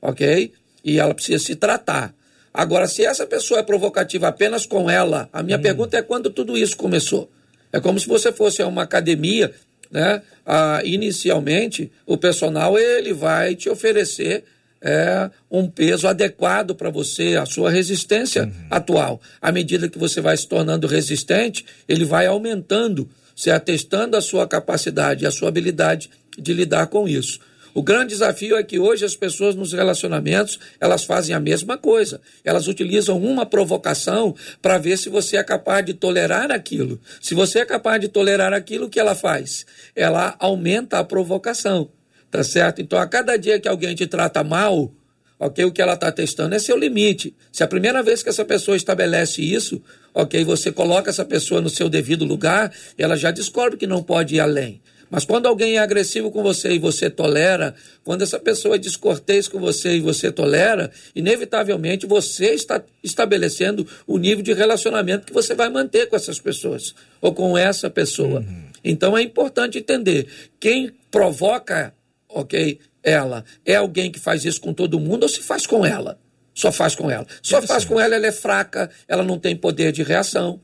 [0.00, 0.52] Ok?
[0.84, 2.14] E ela precisa se tratar.
[2.52, 6.56] Agora, se essa pessoa é provocativa apenas com ela, a minha pergunta é quando tudo
[6.56, 7.30] isso começou?
[7.72, 9.52] É como se você fosse a uma academia,
[9.90, 10.22] né?
[10.44, 14.44] Ah, inicialmente, o personal ele vai te oferecer
[14.80, 19.20] é, um peso adequado para você, a sua resistência atual.
[19.40, 24.46] À medida que você vai se tornando resistente, ele vai aumentando, se atestando a sua
[24.46, 27.40] capacidade, a sua habilidade de lidar com isso.
[27.74, 32.20] O grande desafio é que hoje as pessoas nos relacionamentos, elas fazem a mesma coisa.
[32.44, 37.00] Elas utilizam uma provocação para ver se você é capaz de tolerar aquilo.
[37.20, 39.64] Se você é capaz de tolerar aquilo, o que ela faz?
[39.94, 41.88] Ela aumenta a provocação,
[42.30, 42.80] tá certo?
[42.80, 44.92] Então, a cada dia que alguém te trata mal,
[45.38, 47.34] ok, o que ela está testando é seu limite.
[47.52, 51.70] Se a primeira vez que essa pessoa estabelece isso, ok, você coloca essa pessoa no
[51.70, 54.80] seu devido lugar, ela já descobre que não pode ir além.
[55.10, 57.74] Mas quando alguém é agressivo com você e você tolera,
[58.04, 64.18] quando essa pessoa é descortês com você e você tolera, inevitavelmente você está estabelecendo o
[64.18, 68.40] nível de relacionamento que você vai manter com essas pessoas ou com essa pessoa.
[68.40, 68.64] Uhum.
[68.84, 70.26] Então é importante entender
[70.60, 71.92] quem provoca,
[72.28, 76.18] ok, ela é alguém que faz isso com todo mundo ou se faz com ela?
[76.54, 77.26] Só faz com ela.
[77.40, 80.60] Só faz com ela, ela é fraca, ela não tem poder de reação.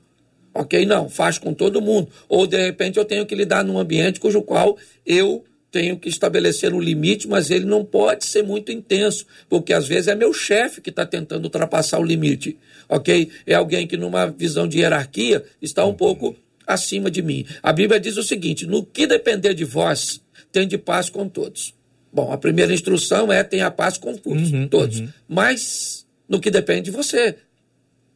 [0.52, 0.84] Ok?
[0.86, 2.08] Não, faz com todo mundo.
[2.28, 6.72] Ou, de repente, eu tenho que lidar num ambiente cujo qual eu tenho que estabelecer
[6.72, 10.80] um limite, mas ele não pode ser muito intenso, porque às vezes é meu chefe
[10.80, 12.56] que está tentando ultrapassar o limite.
[12.88, 13.30] Ok?
[13.44, 16.36] É alguém que, numa visão de hierarquia, está um pouco
[16.66, 17.44] acima de mim.
[17.62, 20.20] A Bíblia diz o seguinte: no que depender de vós,
[20.52, 21.74] tem de paz com todos.
[22.12, 24.52] Bom, a primeira instrução é tenha paz com todos.
[24.52, 25.00] Uhum, todos.
[25.00, 25.08] Uhum.
[25.28, 27.36] Mas no que depende de você,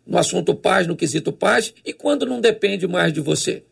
[0.07, 3.63] no assunto paz, no quesito paz, e quando não depende mais de você?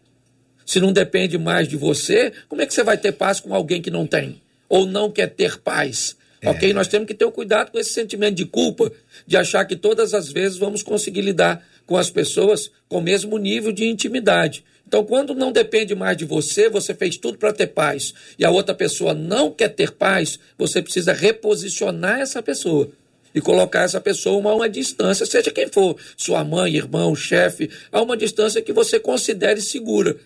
[0.64, 3.80] Se não depende mais de você, como é que você vai ter paz com alguém
[3.80, 4.42] que não tem?
[4.68, 6.16] Ou não quer ter paz?
[6.42, 6.50] É.
[6.50, 6.72] Ok?
[6.72, 8.90] Nós temos que ter um cuidado com esse sentimento de culpa,
[9.26, 13.38] de achar que todas as vezes vamos conseguir lidar com as pessoas com o mesmo
[13.38, 14.64] nível de intimidade.
[14.86, 18.50] Então, quando não depende mais de você, você fez tudo para ter paz, e a
[18.50, 22.90] outra pessoa não quer ter paz, você precisa reposicionar essa pessoa
[23.34, 28.00] e colocar essa pessoa a uma distância, seja quem for, sua mãe, irmão, chefe, a
[28.00, 30.16] uma distância que você considere segura.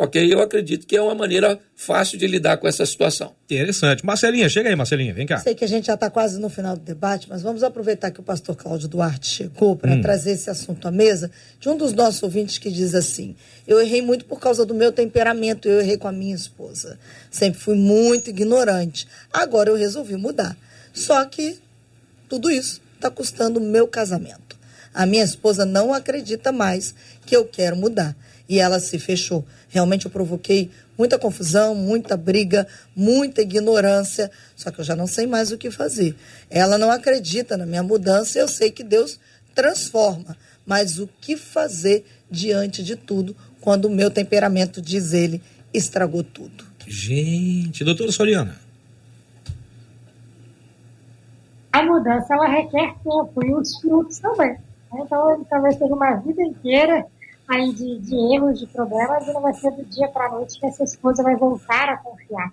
[0.00, 0.32] Ok?
[0.32, 3.34] Eu acredito que é uma maneira fácil de lidar com essa situação.
[3.50, 4.06] Interessante.
[4.06, 5.38] Marcelinha, chega aí, Marcelinha, vem cá.
[5.38, 8.20] Sei que a gente já está quase no final do debate, mas vamos aproveitar que
[8.20, 10.00] o pastor Cláudio Duarte chegou para hum.
[10.00, 13.34] trazer esse assunto à mesa de um dos nossos ouvintes que diz assim:
[13.66, 16.96] Eu errei muito por causa do meu temperamento, eu errei com a minha esposa.
[17.28, 19.04] Sempre fui muito ignorante.
[19.32, 20.56] Agora eu resolvi mudar.
[20.92, 21.58] Só que
[22.28, 24.56] tudo isso está custando o meu casamento.
[24.94, 26.94] A minha esposa não acredita mais
[27.26, 28.16] que eu quero mudar.
[28.48, 29.44] E ela se fechou.
[29.68, 35.26] Realmente eu provoquei muita confusão, muita briga, muita ignorância, só que eu já não sei
[35.26, 36.16] mais o que fazer.
[36.48, 39.20] Ela não acredita na minha mudança, eu sei que Deus
[39.54, 45.42] transforma, mas o que fazer diante de tudo quando o meu temperamento, diz ele,
[45.72, 46.64] estragou tudo?
[46.86, 48.56] Gente, doutora Soliana.
[51.72, 54.56] A mudança ela requer tempo e os frutos também.
[54.94, 57.06] Então, talvez tenha uma vida inteira
[57.48, 60.60] aí de, de erros, de problemas, e não vai ser do dia para a noite
[60.60, 62.52] que essa esposa vai voltar a confiar.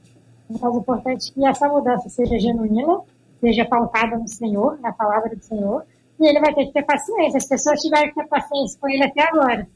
[0.49, 3.01] Então, é importante que essa mudança seja genuína,
[3.41, 5.85] seja pautada no Senhor, na palavra do Senhor,
[6.19, 7.37] e ele vai ter que ter paciência.
[7.37, 9.67] As pessoas tiveram que ter paciência com ele até agora,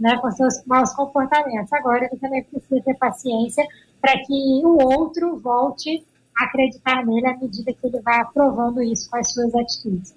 [0.00, 1.72] né, com seus maus comportamentos.
[1.72, 3.64] Agora, ele também precisa ter paciência
[4.00, 6.04] para que o outro volte
[6.36, 10.14] a acreditar nele à medida que ele vai aprovando isso com as suas atitudes.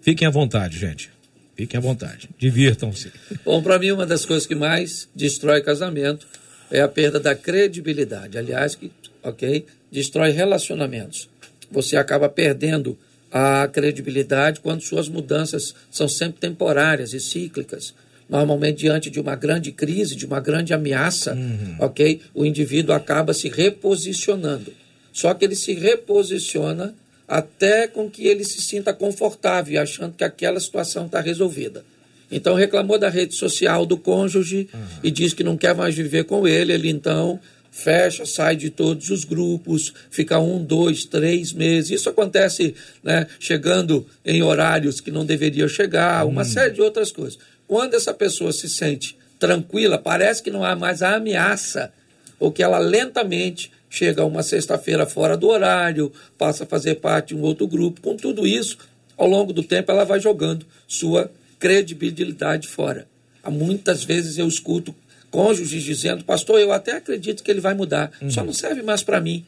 [0.00, 1.13] Fiquem à vontade, gente.
[1.56, 2.28] Fiquem à vontade.
[2.38, 3.12] Divirtam-se.
[3.44, 6.26] Bom, para mim, uma das coisas que mais destrói casamento
[6.70, 8.36] é a perda da credibilidade.
[8.36, 8.90] Aliás, que,
[9.22, 11.28] ok, destrói relacionamentos.
[11.70, 12.98] Você acaba perdendo
[13.30, 17.94] a credibilidade quando suas mudanças são sempre temporárias e cíclicas.
[18.28, 21.76] Normalmente, diante de uma grande crise, de uma grande ameaça, uhum.
[21.78, 24.72] ok, o indivíduo acaba se reposicionando.
[25.12, 26.94] Só que ele se reposiciona
[27.26, 31.84] até com que ele se sinta confortável, achando que aquela situação está resolvida.
[32.30, 34.80] Então reclamou da rede social do cônjuge uhum.
[35.02, 39.10] e diz que não quer mais viver com ele, ele então fecha, sai de todos
[39.10, 41.90] os grupos, fica um, dois, três meses.
[41.90, 42.72] Isso acontece
[43.02, 47.36] né, chegando em horários que não deveria chegar, uma série de outras coisas.
[47.66, 51.92] Quando essa pessoa se sente tranquila, parece que não há mais a ameaça,
[52.38, 57.36] ou que ela lentamente chega uma sexta-feira fora do horário, passa a fazer parte de
[57.36, 58.00] um outro grupo.
[58.00, 58.76] Com tudo isso,
[59.16, 61.30] ao longo do tempo, ela vai jogando sua
[61.60, 63.06] credibilidade fora.
[63.42, 64.94] Há muitas vezes eu escuto
[65.30, 68.30] cônjuges dizendo, pastor, eu até acredito que ele vai mudar, uhum.
[68.30, 69.44] só não serve mais para mim.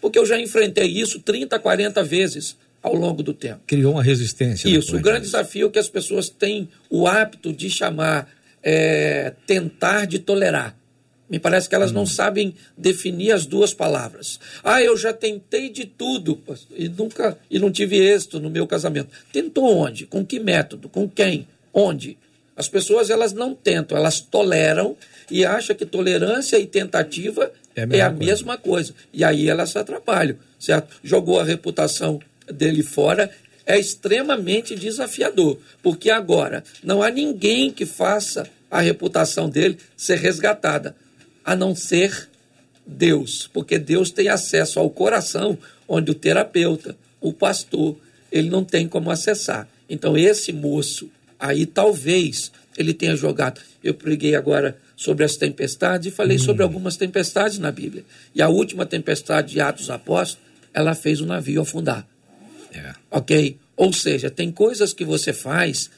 [0.00, 3.60] Porque eu já enfrentei isso 30, 40 vezes ao longo do tempo.
[3.66, 4.68] Criou uma resistência.
[4.68, 8.28] Isso, o grande desafio é que as pessoas têm o hábito de chamar
[8.62, 10.76] é, tentar de tolerar.
[11.30, 11.94] Me parece que elas hum.
[11.94, 14.40] não sabem definir as duas palavras.
[14.64, 16.42] Ah, eu já tentei de tudo
[16.76, 19.10] e nunca e não tive êxito no meu casamento.
[19.32, 20.06] Tentou onde?
[20.06, 20.88] Com que método?
[20.88, 21.46] Com quem?
[21.72, 22.18] Onde?
[22.56, 24.96] As pessoas elas não tentam, elas toleram
[25.30, 28.92] e acham que tolerância e tentativa é a mesma, é a mesma coisa.
[28.92, 29.08] coisa.
[29.12, 30.96] E aí elas se atrapalham, certo?
[31.02, 32.20] Jogou a reputação
[32.52, 33.30] dele fora
[33.64, 40.96] é extremamente desafiador, porque agora não há ninguém que faça a reputação dele ser resgatada
[41.44, 42.28] a não ser
[42.86, 47.96] Deus, porque Deus tem acesso ao coração, onde o terapeuta, o pastor,
[48.30, 49.68] ele não tem como acessar.
[49.88, 53.60] Então, esse moço aí, talvez ele tenha jogado.
[53.82, 56.40] Eu preguei agora sobre as tempestades e falei hum.
[56.40, 58.04] sobre algumas tempestades na Bíblia.
[58.34, 62.06] E a última tempestade de Atos Apóstolos, ela fez o navio afundar.
[62.72, 62.92] É.
[63.10, 63.58] Ok?
[63.76, 65.90] Ou seja, tem coisas que você faz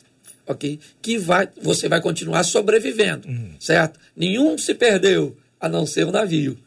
[0.47, 0.79] ok?
[1.01, 3.51] Que vai, você vai continuar sobrevivendo, uhum.
[3.59, 3.99] certo?
[4.17, 6.59] Nenhum se perdeu, a não ser o navio.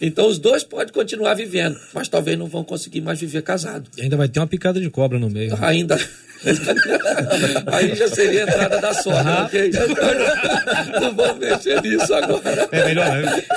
[0.00, 3.90] Então os dois podem continuar vivendo, mas talvez não vão conseguir mais viver casado.
[3.98, 5.50] E ainda vai ter uma picada de cobra no meio.
[5.50, 5.58] Né?
[5.60, 5.96] Ainda.
[7.66, 9.70] Aí já seria a entrada da sogra, ok?
[10.98, 12.66] Não vamos mexer nisso agora.
[12.72, 13.06] É melhor,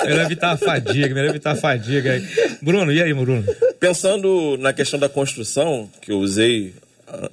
[0.04, 2.22] melhor evitar a fadiga, melhor evitar a fadiga.
[2.60, 3.42] Bruno, e aí, Bruno?
[3.80, 6.74] Pensando na questão da construção, que eu usei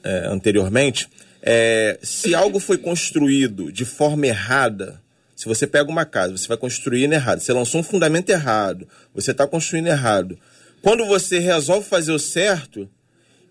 [0.06, 1.10] é, anteriormente,
[1.42, 5.02] é, se algo foi construído de forma errada,
[5.36, 9.32] se você pega uma casa, você vai construindo errado, você lançou um fundamento errado, você
[9.32, 10.38] está construindo errado.
[10.82, 12.88] Quando você resolve fazer o certo,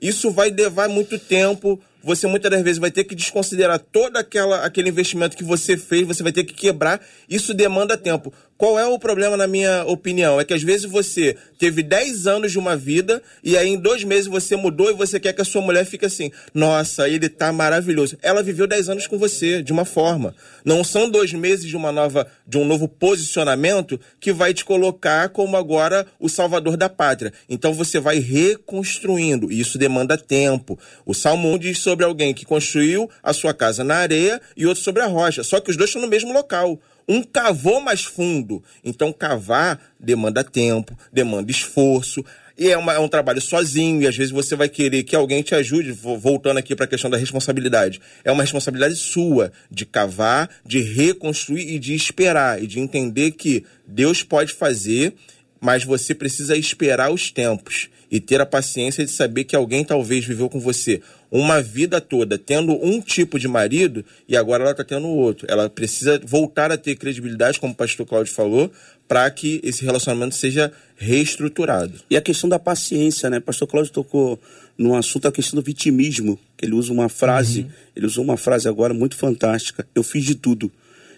[0.01, 4.65] isso vai levar muito tempo, você muitas das vezes vai ter que desconsiderar todo aquela,
[4.65, 7.01] aquele investimento que você fez, você vai ter que quebrar.
[7.29, 8.33] Isso demanda tempo.
[8.61, 10.39] Qual é o problema, na minha opinião?
[10.39, 14.05] É que às vezes você teve 10 anos de uma vida e aí em dois
[14.05, 17.55] meses você mudou e você quer que a sua mulher fique assim: nossa, ele tá
[17.55, 18.19] maravilhoso.
[18.21, 20.35] Ela viveu 10 anos com você, de uma forma.
[20.63, 25.31] Não são dois meses de uma nova, de um novo posicionamento que vai te colocar
[25.31, 27.33] como agora o salvador da pátria.
[27.49, 30.79] Então você vai reconstruindo e isso demanda tempo.
[31.07, 34.83] O Salmo 1 diz sobre alguém que construiu a sua casa na areia e outro
[34.83, 35.43] sobre a rocha.
[35.43, 36.79] Só que os dois estão no mesmo local.
[37.11, 38.63] Um cavou mais fundo.
[38.85, 42.25] Então, cavar demanda tempo, demanda esforço.
[42.57, 45.43] E é, uma, é, um trabalho sozinho, e às vezes você vai querer que alguém
[45.43, 48.01] te ajude, voltando aqui para a questão da responsabilidade.
[48.23, 53.65] É uma responsabilidade sua de cavar, de reconstruir e de esperar, e de entender que
[53.85, 55.13] Deus pode fazer,
[55.61, 60.25] mas você precisa esperar os tempos e ter a paciência de saber que alguém talvez
[60.25, 61.01] viveu com você
[61.31, 65.47] uma vida toda tendo um tipo de marido e agora ela está tendo outro.
[65.49, 68.71] Ela precisa voltar a ter credibilidade, como o pastor Cláudio falou,
[69.07, 71.95] para que esse relacionamento seja reestruturado.
[72.11, 73.39] E a questão da paciência, né?
[73.39, 74.41] O pastor Cláudio tocou
[74.77, 77.71] no assunto a questão do vitimismo, que ele usa uma frase, uhum.
[77.95, 80.71] ele usou uma frase agora muito fantástica, eu fiz de tudo.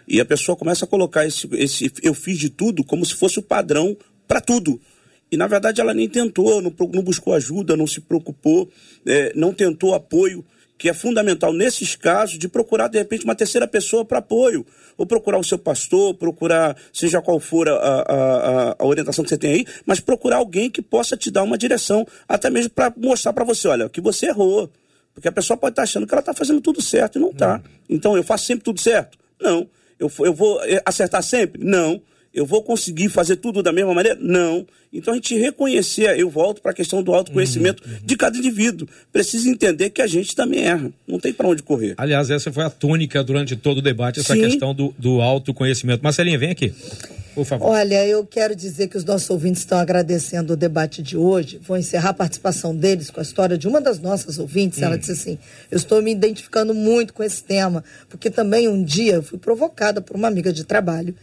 [0.06, 3.38] E a pessoa começa a colocar esse, esse eu fiz de tudo como se fosse
[3.38, 4.80] o padrão para tudo.
[5.32, 8.68] E na verdade ela nem tentou, não, não buscou ajuda, não se preocupou,
[9.06, 10.44] é, não tentou apoio,
[10.76, 14.66] que é fundamental nesses casos de procurar de repente uma terceira pessoa para apoio.
[14.98, 19.38] Ou procurar o seu pastor, procurar, seja qual for a, a, a, orientação que você
[19.38, 23.32] tem aí, mas procurar alguém que possa te dar uma direção, até mesmo para mostrar
[23.32, 24.70] para você, olha, que você errou.
[25.14, 27.30] Porque a pessoa pode estar tá achando que ela está fazendo tudo certo e não
[27.30, 27.56] está.
[27.56, 27.70] Hum.
[27.88, 29.16] Então eu faço sempre tudo certo?
[29.40, 29.66] Não.
[29.98, 31.64] Eu, eu vou é, acertar sempre?
[31.64, 32.02] Não
[32.34, 34.18] eu vou conseguir fazer tudo da mesma maneira?
[34.20, 34.66] Não.
[34.92, 38.00] Então a gente reconhecer, eu volto para a questão do autoconhecimento uhum, uhum.
[38.04, 38.88] de cada indivíduo.
[39.12, 40.90] Precisa entender que a gente também erra.
[41.06, 41.94] Não tem para onde correr.
[41.96, 44.42] Aliás, essa foi a tônica durante todo o debate, essa Sim.
[44.42, 46.02] questão do, do autoconhecimento.
[46.02, 46.72] Marcelinha, vem aqui.
[47.34, 47.70] Por favor.
[47.70, 51.58] Olha, eu quero dizer que os nossos ouvintes estão agradecendo o debate de hoje.
[51.66, 54.80] Vou encerrar a participação deles com a história de uma das nossas ouvintes.
[54.80, 54.84] Hum.
[54.84, 55.38] Ela disse assim:
[55.70, 60.02] Eu estou me identificando muito com esse tema, porque também um dia eu fui provocada
[60.02, 61.14] por uma amiga de trabalho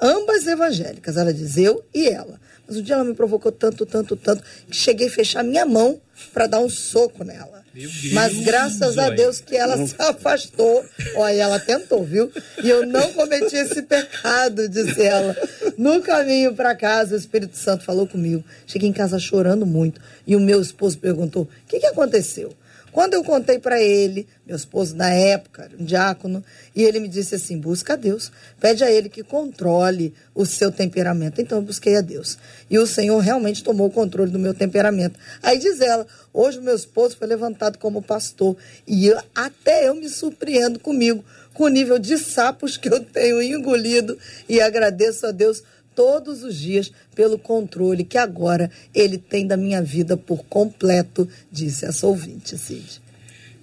[0.00, 2.40] ambas evangélicas, ela diz eu e ela.
[2.66, 6.00] Mas um dia ela me provocou tanto, tanto, tanto, que cheguei a fechar minha mão
[6.32, 7.64] para dar um soco nela.
[8.12, 10.84] Mas graças a Deus que ela se afastou.
[11.14, 12.32] Olha, ela tentou, viu?
[12.62, 15.36] E eu não cometi esse pecado, disse ela.
[15.76, 18.42] No caminho para casa, o Espírito Santo falou comigo.
[18.66, 20.00] Cheguei em casa chorando muito.
[20.26, 22.54] E o meu esposo perguntou: o que, que aconteceu?
[22.96, 26.42] Quando eu contei para ele, meu esposo na época, um diácono,
[26.74, 30.72] e ele me disse assim: busca a Deus, pede a ele que controle o seu
[30.72, 31.38] temperamento.
[31.38, 32.38] Então eu busquei a Deus.
[32.70, 35.20] E o Senhor realmente tomou o controle do meu temperamento.
[35.42, 40.08] Aí diz ela: hoje meu esposo foi levantado como pastor, e eu, até eu me
[40.08, 41.22] surpreendo comigo,
[41.52, 44.18] com o nível de sapos que eu tenho engolido,
[44.48, 45.62] e agradeço a Deus
[45.96, 51.86] todos os dias pelo controle que agora ele tem da minha vida por completo, disse
[51.86, 53.00] essa ouvinte, Cid.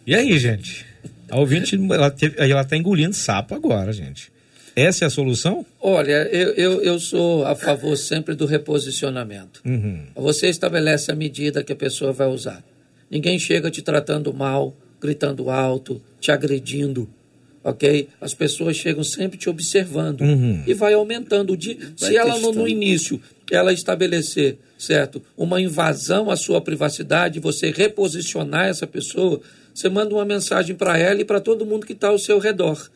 [0.06, 0.86] E aí, gente?
[1.30, 4.34] A ouvinte, ela, teve, ela tá engolindo sapo agora, gente.
[4.76, 5.64] Essa é a solução?
[5.80, 9.62] Olha, eu, eu, eu sou a favor sempre do reposicionamento.
[9.64, 10.08] Uhum.
[10.16, 12.64] Você estabelece a medida que a pessoa vai usar.
[13.10, 17.08] Ninguém chega te tratando mal, gritando alto, te agredindo
[17.64, 18.10] ok?
[18.20, 20.64] As pessoas chegam sempre te observando Uhum.
[20.68, 21.56] e vai aumentando.
[21.56, 27.72] De, se ela no, no início ela estabelecer, certo, uma invasão à sua privacidade, você
[27.72, 29.40] reposicionar essa pessoa,
[29.74, 32.90] você manda uma mensagem para ela e para todo mundo que está ao seu redor.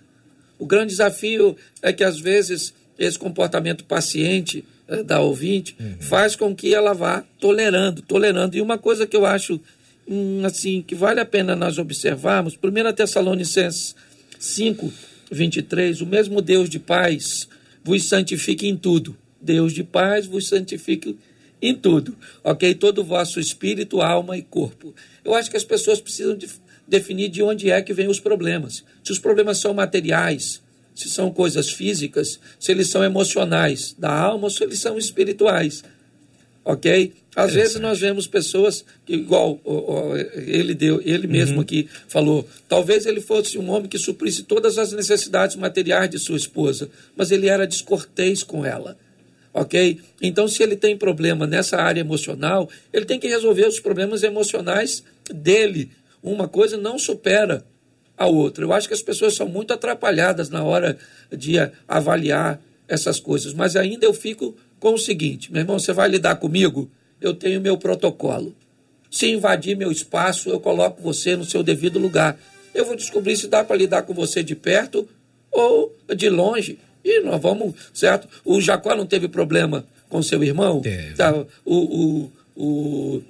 [0.60, 6.56] O grande desafio é que às vezes esse comportamento paciente eh, da ouvinte faz com
[6.56, 8.58] que ela vá tolerando, tolerando.
[8.58, 9.62] E uma coisa que eu acho
[10.08, 13.96] hum, assim que vale a pena nós observarmos, 1 Tessalonicenses
[14.40, 14.92] 5,
[15.32, 17.48] 23, o mesmo Deus de paz
[17.84, 19.18] vos santifique em tudo.
[19.42, 21.18] Deus de paz vos santifique
[21.62, 22.74] em tudo, ok?
[22.76, 24.94] Todo o vosso espírito, alma e corpo.
[25.24, 26.48] Eu acho que as pessoas precisam de,
[26.88, 28.84] definir de onde é que vêm os problemas.
[29.04, 30.62] Se os problemas são materiais,
[30.94, 35.84] se são coisas físicas, se eles são emocionais da alma se eles são espirituais
[36.68, 37.14] ok?
[37.34, 42.46] Às vezes nós vemos pessoas que, igual ó, ó, ele deu, ele mesmo aqui falou,
[42.68, 47.32] talvez ele fosse um homem que suprisse todas as necessidades materiais de sua esposa, mas
[47.32, 48.98] ele era descortês com ela.
[49.54, 50.00] Ok?
[50.22, 55.04] Então, se ele tem problema nessa área emocional, ele tem que resolver os problemas emocionais
[55.34, 55.90] dele.
[56.22, 57.64] Uma coisa não supera
[58.18, 58.66] a outra.
[58.66, 60.98] Eu acho que as pessoas são muito atrapalhadas na hora
[61.32, 61.54] de
[61.88, 66.36] avaliar essas coisas, mas ainda eu fico com o seguinte: meu irmão, você vai lidar
[66.36, 66.90] comigo?
[67.20, 68.56] Eu tenho meu protocolo.
[69.10, 72.38] Se invadir meu espaço, eu coloco você no seu devido lugar.
[72.74, 75.08] Eu vou descobrir se dá para lidar com você de perto
[75.52, 76.78] ou de longe.
[77.04, 78.28] E nós vamos, certo?
[78.44, 80.82] O Jacó não teve problema com seu irmão?
[80.82, 81.16] Teve.
[81.16, 81.34] Tá,
[81.66, 83.24] o, o, o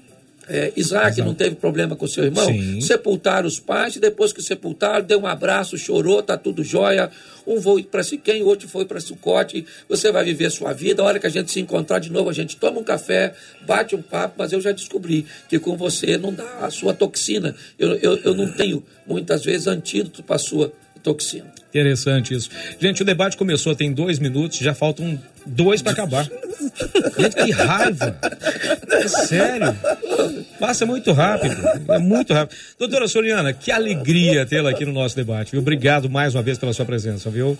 [0.49, 2.45] é, Isaac não teve problema com seu irmão?
[2.45, 2.79] Sim.
[2.81, 7.11] Sepultaram os pais, e depois que sepultaram, deu um abraço, chorou, tá tudo jóia.
[7.45, 9.65] Um foi para Siquém, o outro foi para Sucote.
[9.87, 11.01] Você vai viver sua vida.
[11.01, 13.33] A hora que a gente se encontrar de novo, a gente toma um café,
[13.65, 17.55] bate um papo, mas eu já descobri que com você não dá a sua toxina.
[17.79, 20.73] Eu, eu, eu não tenho, muitas vezes, antídoto para a sua
[21.07, 21.57] toxina.
[21.69, 22.49] Interessante isso.
[22.79, 26.25] Gente, o debate começou tem dois minutos, já faltam dois para acabar.
[27.17, 28.17] Gente, que raiva!
[28.89, 29.75] É sério.
[30.59, 31.55] Passa muito rápido.
[31.89, 32.57] É muito rápido.
[32.77, 35.51] Doutora Soliana, que alegria tê-la aqui no nosso debate.
[35.51, 35.61] Viu?
[35.61, 37.57] Obrigado mais uma vez pela sua presença, viu?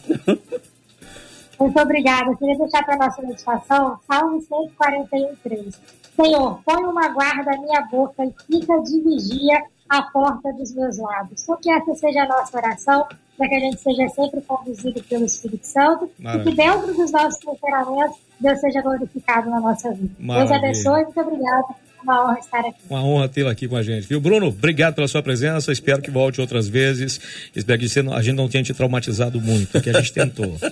[1.59, 2.31] Muito obrigada.
[2.31, 5.71] Eu queria deixar para nossa meditação Salmo 141,
[6.15, 10.97] Senhor, põe uma guarda à minha boca e fica de vigia à porta dos meus
[10.97, 11.43] lábios.
[11.43, 13.07] Então, que essa seja a nossa oração,
[13.37, 16.49] para que a gente seja sempre conduzido pelo Espírito Santo Maravilha.
[16.49, 20.09] e que dentro dos nossos temperamentos, Deus seja glorificado na nossa vida.
[20.17, 20.57] Deus Maravilha.
[20.57, 21.03] abençoe.
[21.03, 21.65] Muito obrigada.
[22.03, 22.79] Uma honra estar aqui.
[22.89, 24.21] Uma honra tê-la aqui com a gente, viu?
[24.21, 25.71] Bruno, obrigado pela sua presença.
[25.71, 27.19] Espero que volte outras vezes.
[27.55, 30.55] Espero que a gente não tenha te traumatizado muito, porque a gente tentou.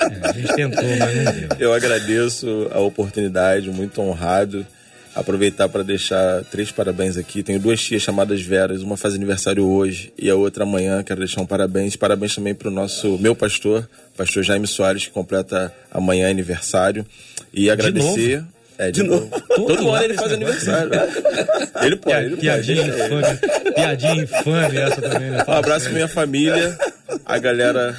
[0.00, 1.48] É, a gente tentou, mas não deu.
[1.58, 4.66] Eu agradeço a oportunidade, muito honrado.
[5.14, 7.42] Aproveitar para deixar três parabéns aqui.
[7.42, 11.02] Tenho duas tias chamadas Veras, uma faz aniversário hoje e a outra amanhã.
[11.02, 11.96] Quero deixar um parabéns.
[11.96, 17.04] Parabéns também para o nosso meu pastor, pastor Jaime Soares, que completa amanhã aniversário.
[17.52, 18.44] E agradecer.
[18.78, 19.28] É, de, novo.
[19.48, 20.90] Todo, ano ano ele faz aniversário.
[21.82, 22.40] ele pode, ele pode.
[22.40, 22.90] Piadinha ele.
[22.90, 23.74] infame.
[23.74, 25.44] Piadinha infame essa também, né?
[25.46, 26.78] Um abraço pra minha família,
[27.26, 27.94] a galera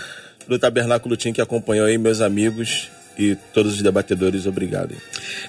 [0.48, 4.96] do Tabernáculo Team que acompanhou aí, meus amigos e todos os debatedores, obrigado.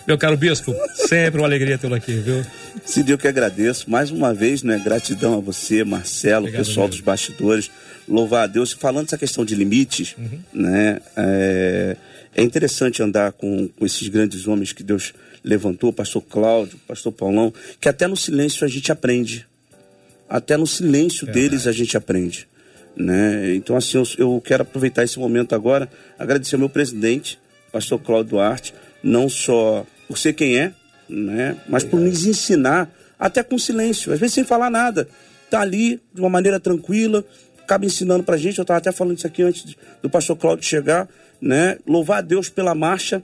[0.06, 2.44] Meu caro bispo, sempre uma alegria tê-lo aqui, viu?
[2.84, 3.90] Cid, eu que agradeço.
[3.90, 4.80] Mais uma vez, né?
[4.82, 7.70] Gratidão a você, Marcelo, Obrigado, pessoal dos bastidores.
[8.08, 8.72] Louvar a Deus.
[8.72, 10.16] Falando dessa questão de limites,
[10.52, 11.00] né?
[11.16, 11.96] É,
[12.34, 15.12] é interessante andar com, com esses grandes homens que Deus
[15.44, 19.46] levantou, pastor Cláudio, pastor Paulão, que até no silêncio a gente aprende.
[20.28, 22.48] Até no silêncio deles a gente aprende.
[22.96, 23.54] Né?
[23.54, 25.88] Então, assim, eu, eu quero aproveitar esse momento agora,
[26.18, 27.38] agradecer ao meu presidente,
[27.73, 30.73] pastor Cláudio Duarte, não só por ser quem é,
[31.09, 31.57] né?
[31.68, 35.09] mas por nos ensinar até com silêncio, às vezes sem falar nada.
[35.51, 37.25] Tá ali de uma maneira tranquila,
[37.62, 38.59] acaba ensinando pra gente.
[38.59, 41.09] Eu estava até falando isso aqui antes do pastor Cláudio chegar,
[41.41, 41.79] né?
[41.87, 43.23] Louvar a Deus pela marcha,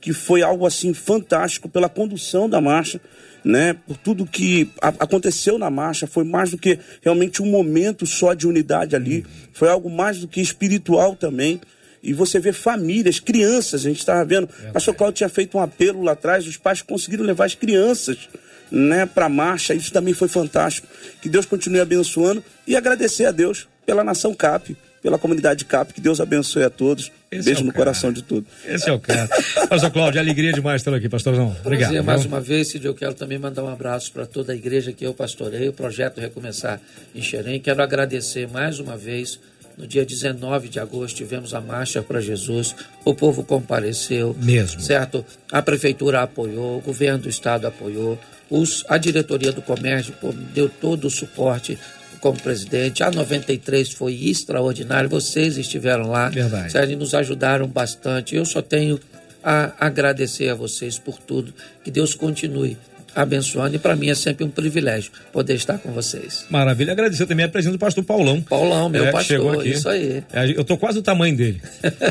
[0.00, 3.00] que foi algo assim fantástico, pela condução da marcha,
[3.44, 3.74] né?
[3.86, 8.46] Por tudo que aconteceu na marcha, foi mais do que realmente um momento só de
[8.46, 11.60] unidade ali, foi algo mais do que espiritual também.
[12.02, 14.48] E você vê famílias, crianças, a gente estava vendo.
[14.68, 18.28] O pastor Cláudio tinha feito um apelo lá atrás, os pais conseguiram levar as crianças
[18.70, 20.86] né, para a marcha, isso também foi fantástico.
[21.20, 26.00] Que Deus continue abençoando e agradecer a Deus pela nação CAP, pela comunidade CAP, que
[26.00, 27.10] Deus abençoe a todos.
[27.30, 27.84] Esse Beijo é no cara.
[27.84, 28.48] coração de todos.
[28.64, 29.28] Esse é o cara.
[29.68, 31.56] Pastor Cláudio, alegria demais tê-lo aqui, pastorzão.
[31.64, 31.90] Obrigado.
[31.90, 34.92] Prazer, mais uma vez, Cid, eu quero também mandar um abraço para toda a igreja
[34.92, 36.80] que eu pastorei, o projeto Recomeçar
[37.14, 37.60] em Xerém.
[37.60, 39.38] Quero agradecer mais uma vez.
[39.76, 44.36] No dia 19 de agosto tivemos a Marcha para Jesus, o povo compareceu.
[44.38, 44.80] Mesmo.
[44.80, 45.24] Certo?
[45.50, 48.18] A prefeitura apoiou, o governo do estado apoiou,
[48.50, 51.78] os, a diretoria do comércio pô, deu todo o suporte
[52.20, 53.02] como presidente.
[53.02, 56.28] A 93 foi extraordinário, vocês estiveram lá.
[56.28, 56.72] Verdade.
[56.72, 58.36] Sério, e nos ajudaram bastante.
[58.36, 59.00] Eu só tenho
[59.42, 61.54] a agradecer a vocês por tudo.
[61.82, 62.76] Que Deus continue
[63.14, 63.76] abençoando.
[63.76, 66.46] E para mim é sempre um privilégio poder estar com vocês.
[66.50, 66.92] Maravilha.
[66.92, 68.40] Agradecer também a presença do pastor Paulão.
[68.42, 69.70] Paulão, meu É, pastor, chegou aqui.
[69.70, 70.22] isso aí.
[70.32, 71.60] É, Eu tô quase do tamanho dele.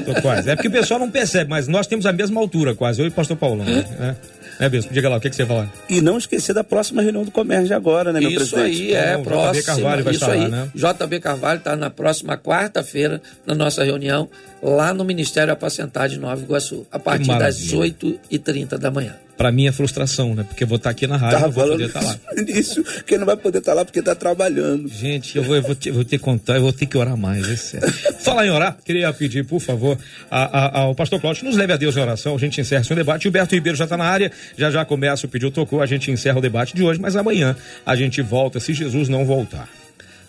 [0.06, 0.50] Tô quase.
[0.50, 3.02] É porque o pessoal não percebe, mas nós temos a mesma altura, quase.
[3.02, 3.66] Eu e o pastor Paulão.
[3.66, 3.86] Né?
[4.60, 4.92] É, é mesmo.
[4.92, 5.72] Diga lá, o que, que você ia falar?
[5.90, 8.82] E não esquecer da próxima reunião do comércio de agora, né, meu Isso presidente?
[8.82, 9.66] aí, é JB próximo.
[9.66, 10.52] Carvalho vai isso estar lá, aí.
[10.52, 10.70] né?
[10.76, 14.30] JB Carvalho está na próxima quarta-feira, na nossa reunião,
[14.62, 17.96] lá no Ministério Apacentar de Nova Iguaçu, a partir das maravilha.
[18.32, 19.16] 8h30 da manhã.
[19.40, 20.44] Pra mim é frustração, né?
[20.44, 22.20] Porque eu vou estar aqui na rádio, Tava não vou poder estar lá.
[22.46, 24.90] isso, que não vai poder estar lá porque está trabalhando.
[24.90, 27.50] Gente, eu vou, eu vou, ter, vou que contar, eu vou ter que orar mais,
[27.50, 27.90] é sério.
[28.20, 29.98] Falar em orar, queria pedir, por favor,
[30.30, 32.94] a- a- ao pastor Cláudio, nos leve a Deus em oração, a gente encerra esse
[32.94, 33.24] debate.
[33.24, 36.38] Gilberto Ribeiro já está na área, já já começa o pedido tocou, a gente encerra
[36.40, 39.70] o debate de hoje, mas amanhã a gente volta, se Jesus não voltar.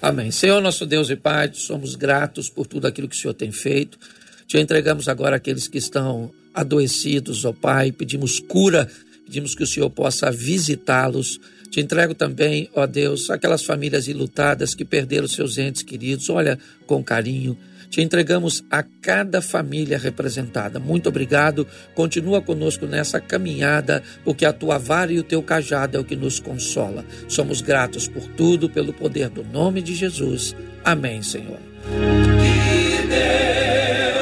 [0.00, 0.30] Amém.
[0.30, 3.98] Senhor, nosso Deus e Pai, somos gratos por tudo aquilo que o Senhor tem feito.
[4.46, 8.88] Te entregamos agora aqueles que estão adoecidos, ó Pai, pedimos cura,
[9.24, 11.40] pedimos que o Senhor possa visitá-los.
[11.70, 16.28] Te entrego também, ó Deus, aquelas famílias ilutadas que perderam seus entes queridos.
[16.28, 17.56] Olha com carinho.
[17.90, 20.78] Te entregamos a cada família representada.
[20.78, 21.66] Muito obrigado.
[21.92, 26.14] Continua conosco nessa caminhada, porque a tua vara e o teu cajado é o que
[26.14, 27.04] nos consola.
[27.26, 30.54] Somos gratos por tudo, pelo poder do nome de Jesus.
[30.84, 31.58] Amém, Senhor.